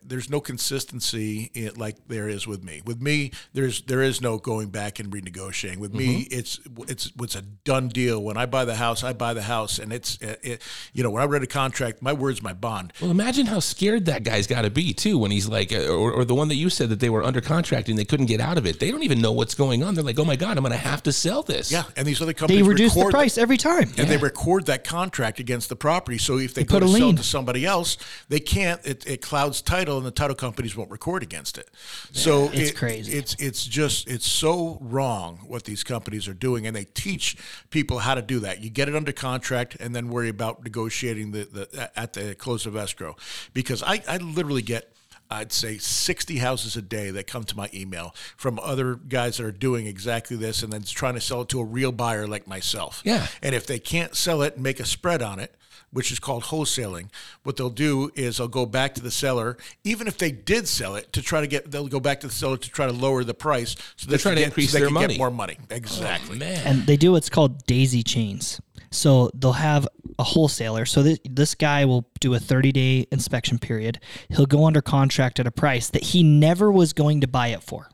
[0.01, 2.81] there's no consistency in, like there is with me.
[2.83, 5.77] With me, there's there is no going back and renegotiating.
[5.77, 6.39] With me, Mm-hmm.
[6.39, 8.06] it's it's it's a done deal.
[8.15, 10.61] When I buy the house, I buy the house, and it's it, it,
[10.93, 12.93] you know when I read a contract, my word's my bond.
[13.01, 16.11] well, imagine how scared that guy's got to be too when he's like, uh, or,
[16.13, 18.39] or the one that you said that they were under contract and they couldn't get
[18.39, 18.79] out of it.
[18.79, 19.93] They don't even know what's going on.
[19.95, 21.71] They're like, oh my god, I'm going to have to sell this.
[21.71, 23.91] Yeah, and these other companies they reduce the record price every time.
[23.97, 26.17] and they record that contract against the property.
[26.17, 27.15] So if they, They go put to a sell lien.
[27.17, 27.97] to somebody else,
[28.29, 28.79] they can't.
[28.85, 31.69] It, it clouds title, and the title companies won't record against it.
[32.11, 33.17] so it's it- crazy.
[33.17, 37.37] It's it's just it's so wrong what these companies are doing, and they teach
[37.69, 38.63] people how to do that.
[38.63, 42.65] You get it under contract, and then worry about negotiating the, the at the close
[42.65, 43.15] of escrow,
[43.53, 44.93] because I I literally get.
[45.29, 49.45] I'd say 60 houses a day that come to my email from other guys that
[49.45, 52.47] are doing exactly this and then trying to sell it to a real buyer like
[52.47, 53.01] myself.
[53.03, 53.27] Yeah.
[53.41, 55.53] And if they can't sell it and make a spread on it,
[55.91, 57.09] which is called wholesaling,
[57.43, 60.95] what they'll do is they'll go back to the seller, even if they did sell
[60.95, 63.23] it, to try to get, they'll go back to the seller to try to lower
[63.23, 65.07] the price so they're trying to get, increase so they their can money.
[65.13, 65.57] get more money.
[65.69, 66.35] Exactly.
[66.35, 66.67] Oh, man.
[66.67, 68.59] and they do what's called daisy chains.
[68.91, 69.87] So they'll have
[70.19, 70.85] a wholesaler.
[70.85, 73.99] So this, this guy will do a 30 day inspection period.
[74.29, 77.63] He'll go under contract at a price that he never was going to buy it
[77.63, 77.89] for.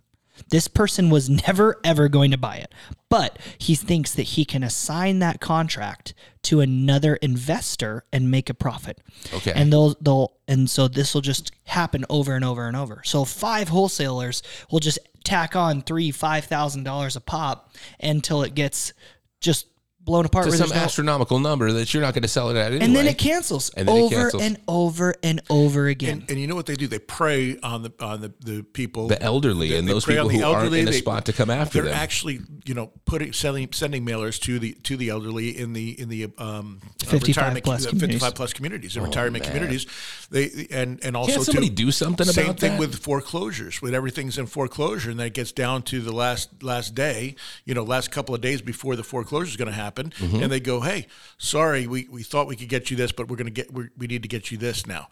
[0.49, 2.73] This person was never ever going to buy it,
[3.09, 6.13] but he thinks that he can assign that contract
[6.43, 8.99] to another investor and make a profit.
[9.33, 9.53] Okay.
[9.55, 13.01] And they'll they'll and so this will just happen over and over and over.
[13.05, 18.55] So five wholesalers will just tack on three five thousand dollars a pop until it
[18.55, 18.93] gets
[19.39, 19.67] just
[20.05, 20.45] blown apart.
[20.45, 22.85] to some there's no- astronomical number that you're not going to sell it at anyway.
[22.85, 24.43] and then it cancels And then it over cancels.
[24.43, 26.19] and over and over again.
[26.21, 26.87] And, and you know what they do?
[26.87, 30.27] They prey on the on the, the people, The elderly They- and they those people
[30.27, 30.81] the who aren't elderly.
[30.81, 31.97] in a They- spot to come after they're them.
[31.99, 36.09] actually, you know, putting sending sending mailers to the to the elderly in the in
[36.09, 38.15] the um, uh, 55 retirement plus uh, communities.
[38.21, 39.85] 55 plus communities, and retirement communities.
[40.31, 42.79] They and and also Can't somebody too, do something same about same thing that?
[42.79, 43.81] with foreclosures.
[43.81, 47.35] When everything's in foreclosure, and then it gets down to the last last day,
[47.65, 50.43] you know, last couple of days before the foreclosure is going to happen, Mm-hmm.
[50.43, 53.37] and they go, "Hey, sorry, we, we thought we could get you this, but we're
[53.37, 55.07] going to get we we need to get you this now."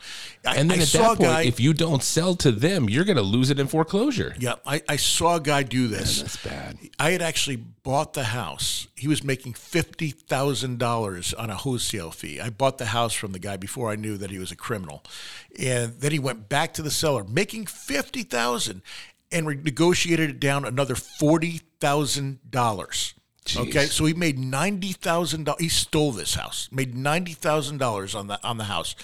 [0.45, 2.89] I, and then I at saw that point, guy, if you don't sell to them,
[2.89, 4.35] you're going to lose it in foreclosure.
[4.39, 6.21] yeah, I, I saw a guy do this.
[6.21, 6.77] That's bad.
[6.99, 8.87] I had actually bought the house.
[8.95, 12.39] He was making fifty thousand dollars on a wholesale fee.
[12.39, 15.03] I bought the house from the guy before I knew that he was a criminal,
[15.59, 18.81] and then he went back to the seller, making fifty thousand,
[19.31, 23.13] and negotiated it down another forty thousand dollars.
[23.57, 25.61] Okay, so he made ninety thousand dollars.
[25.61, 28.95] He stole this house, made ninety thousand dollars on the on the house.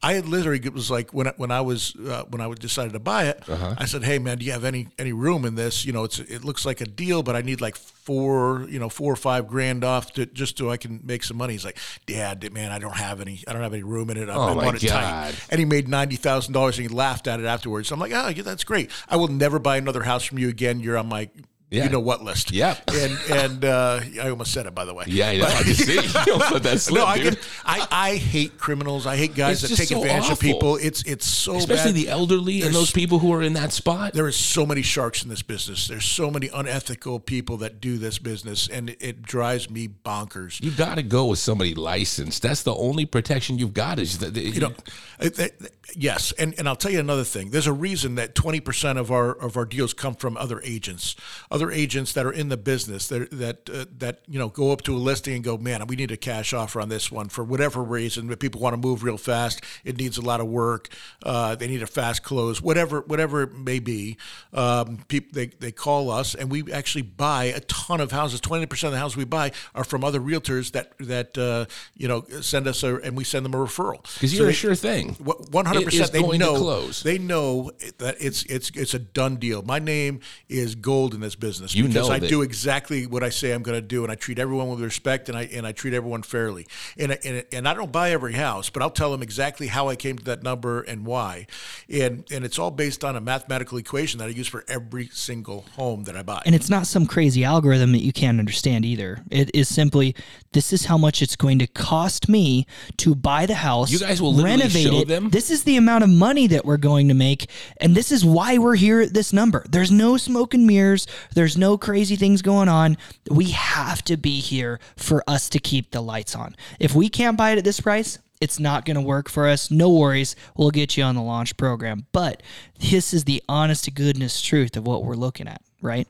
[0.00, 2.92] I had literally it was like when I, when I was uh, when I decided
[2.92, 5.84] to buy it, I said, "Hey man, do you have any any room in this?
[5.84, 8.88] You know, it's it looks like a deal, but I need like four you know
[8.88, 11.78] four or five grand off to just so I can make some money." He's like,
[12.06, 14.28] "Dad, man, I don't have any I don't have any room in it.
[14.28, 14.88] I, Oh, I my it God.
[14.88, 17.88] tight." And he made ninety thousand dollars, and he laughed at it afterwards.
[17.88, 18.90] So I'm like, "Oh, yeah, that's great.
[19.08, 20.78] I will never buy another house from you again.
[20.80, 21.28] You're on my."
[21.70, 21.84] Yeah.
[21.84, 22.50] You know what list?
[22.50, 22.76] Yeah.
[22.90, 25.04] And and uh, I almost said it by the way.
[25.06, 25.44] Yeah, I know.
[25.44, 25.96] I can see.
[26.18, 27.34] You don't let that slip, no, I, dude.
[27.34, 29.06] can, I I hate criminals.
[29.06, 30.76] I hate guys It's that take so advantage of people.
[30.76, 31.94] It's it's so Especially bad.
[32.00, 34.14] the elderly and those people who are in that spot.
[34.14, 35.88] There is so many sharks in this business.
[35.88, 40.62] There's so many unethical people that do this business, and it, it drives me bonkers.
[40.62, 42.40] You got to go with somebody licensed.
[42.42, 43.98] That's the only protection you've got.
[43.98, 44.72] Is that you know,
[45.20, 45.52] th- th-
[45.94, 47.50] yes, and, and I'll tell you another thing.
[47.50, 51.14] There's a reason that 20% of our of our deals come from other agents,
[51.62, 54.82] other agents that are in the business that that uh, that you know go up
[54.82, 57.42] to a listing and go, man, we need a cash offer on this one for
[57.42, 58.28] whatever reason.
[58.28, 59.60] But people want to move real fast.
[59.84, 60.88] It needs a lot of work.
[61.22, 62.62] Uh, they need a fast close.
[62.62, 64.16] Whatever whatever it may be,
[64.52, 68.40] um, people they they call us and we actually buy a ton of houses.
[68.40, 72.24] 20% of the houses we buy are from other realtors that that uh, you know
[72.40, 75.14] send us a and we send them a referral because you're they- a sure thing.
[75.50, 76.12] one hundred percent.
[76.12, 76.54] They know.
[77.02, 79.62] They know that it's it's it's a done deal.
[79.62, 83.22] My name is gold in this business You because know I that- do exactly what
[83.22, 85.66] I say I'm going to do, and I treat everyone with respect, and I and
[85.66, 86.66] I treat everyone fairly.
[86.98, 89.88] And I- and and I don't buy every house, but I'll tell them exactly how
[89.88, 91.46] I came to that number and why.
[91.90, 95.64] And and it's all based on a mathematical equation that I use for every single
[95.76, 96.42] home that I buy.
[96.46, 99.20] And it's not some crazy algorithm that you can't understand either.
[99.30, 100.14] It is simply
[100.52, 102.66] this is how much it's going to cost me
[102.98, 103.90] to buy the house.
[103.90, 105.08] You guys will renovate show it.
[105.08, 105.30] them?
[105.30, 108.58] This is the amount of money that we're going to make, and this is why
[108.58, 109.64] we're here at this number.
[109.70, 111.06] There's no smoke and mirrors.
[111.38, 112.96] There's no crazy things going on.
[113.30, 116.56] We have to be here for us to keep the lights on.
[116.80, 119.70] If we can't buy it at this price, it's not going to work for us.
[119.70, 120.34] No worries.
[120.56, 122.06] We'll get you on the launch program.
[122.10, 122.42] But
[122.80, 126.08] this is the honest to goodness truth of what we're looking at, right?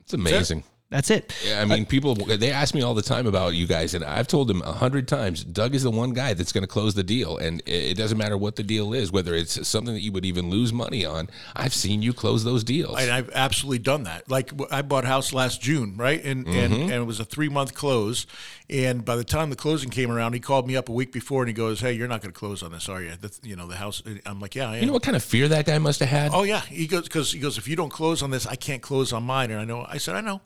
[0.00, 0.64] It's amazing.
[0.90, 1.32] That's it.
[1.46, 4.26] Yeah, I mean, people they ask me all the time about you guys, and I've
[4.26, 5.44] told them a hundred times.
[5.44, 8.18] Doug is the one guy that's going to close the deal, and it it doesn't
[8.18, 11.28] matter what the deal is, whether it's something that you would even lose money on.
[11.54, 12.98] I've seen you close those deals.
[12.98, 14.28] And I've absolutely done that.
[14.28, 16.22] Like I bought a house last June, right?
[16.24, 16.58] And Mm-hmm.
[16.58, 18.26] and, and it was a three month close.
[18.68, 21.42] And by the time the closing came around, he called me up a week before
[21.42, 23.12] and he goes, "Hey, you're not going to close on this, are you?
[23.20, 25.22] That's, you know, the house." I'm like, "Yeah, I am." you know what kind of
[25.24, 26.32] fear that guy must have had?
[26.32, 27.58] Oh yeah, he goes because he goes.
[27.58, 29.50] If you don't close on this, I can't close on mine.
[29.50, 29.86] And I know.
[29.88, 30.40] I said, I know.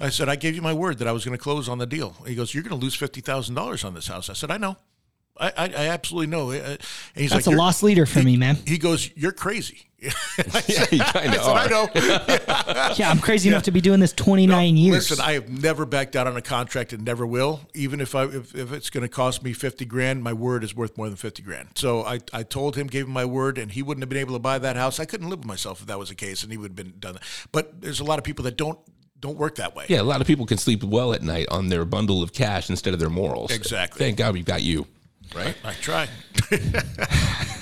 [0.00, 1.86] I said, I gave you my word that I was going to close on the
[1.86, 2.16] deal.
[2.26, 4.30] He goes, you're going to lose fifty thousand dollars on this house.
[4.30, 4.76] I said, I know.
[5.38, 6.50] I, I, I absolutely know.
[6.50, 6.78] Uh, And
[7.14, 8.56] he's That's like, a lost leader for me, man.
[8.66, 10.10] He goes, "You're crazy." yeah,
[10.90, 11.68] you kind of I are.
[11.68, 11.88] know.
[12.96, 15.10] Yeah, I'm crazy enough to be doing this 29 years.
[15.10, 17.60] Listen, I have never backed out on a contract and never will.
[17.74, 20.74] Even if I if, if it's going to cost me fifty grand, my word is
[20.74, 21.68] worth more than fifty grand.
[21.74, 24.34] So I, I told him, gave him my word, and he wouldn't have been able
[24.34, 25.00] to buy that house.
[25.00, 26.94] I couldn't live with myself if that was the case, and he would have been
[26.98, 27.14] done.
[27.14, 27.22] That.
[27.52, 28.78] But there's a lot of people that don't
[29.20, 29.86] don't work that way.
[29.88, 32.70] Yeah, a lot of people can sleep well at night on their bundle of cash
[32.70, 33.50] instead of their morals.
[33.50, 33.98] Exactly.
[33.98, 34.86] Thank God we've got you.
[35.34, 35.54] right.
[35.64, 36.08] I try.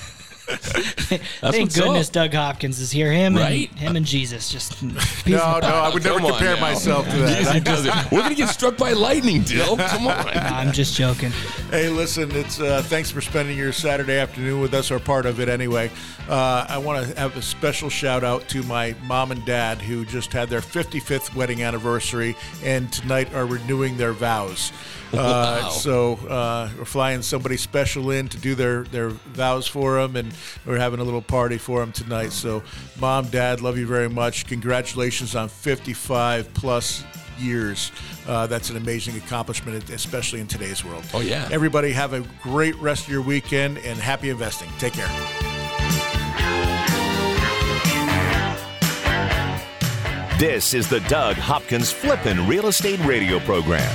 [0.48, 2.12] That's Thank goodness up.
[2.14, 3.12] Doug Hopkins is here.
[3.12, 3.70] Him Right?
[3.70, 4.50] and him and Jesus.
[4.50, 4.90] Just No,
[5.26, 6.60] no, I would never compare now.
[6.60, 7.42] myself to that.
[7.42, 7.92] Easy does it.
[8.12, 9.76] We're gonna get struck by lightning, Dill.
[9.88, 10.26] Come on.
[10.28, 11.30] I'm just joking.
[11.70, 15.38] Hey, listen, it's uh, thanks for spending your Saturday afternoon with us, or part of
[15.40, 15.90] it anyway.
[16.28, 20.04] Uh, I want to have a special shout out to my mom and dad who
[20.04, 24.72] just had their 55th wedding anniversary and tonight are renewing their vows.
[25.12, 25.68] Uh, Wow.
[25.70, 30.32] So uh, we're flying somebody special in to do their, their vows for them, and
[30.66, 32.32] we're having a little party for them tonight.
[32.32, 32.62] So,
[33.00, 34.46] mom, dad, love you very much.
[34.46, 37.04] Congratulations on 55 plus
[37.38, 37.92] years.
[38.26, 41.04] Uh, that's an amazing accomplishment, especially in today's world.
[41.14, 41.48] Oh, yeah.
[41.50, 44.68] Everybody have a great rest of your weekend and happy investing.
[44.78, 45.08] Take care.
[50.38, 53.90] This is the Doug Hopkins Flippin' Real Estate Radio Program.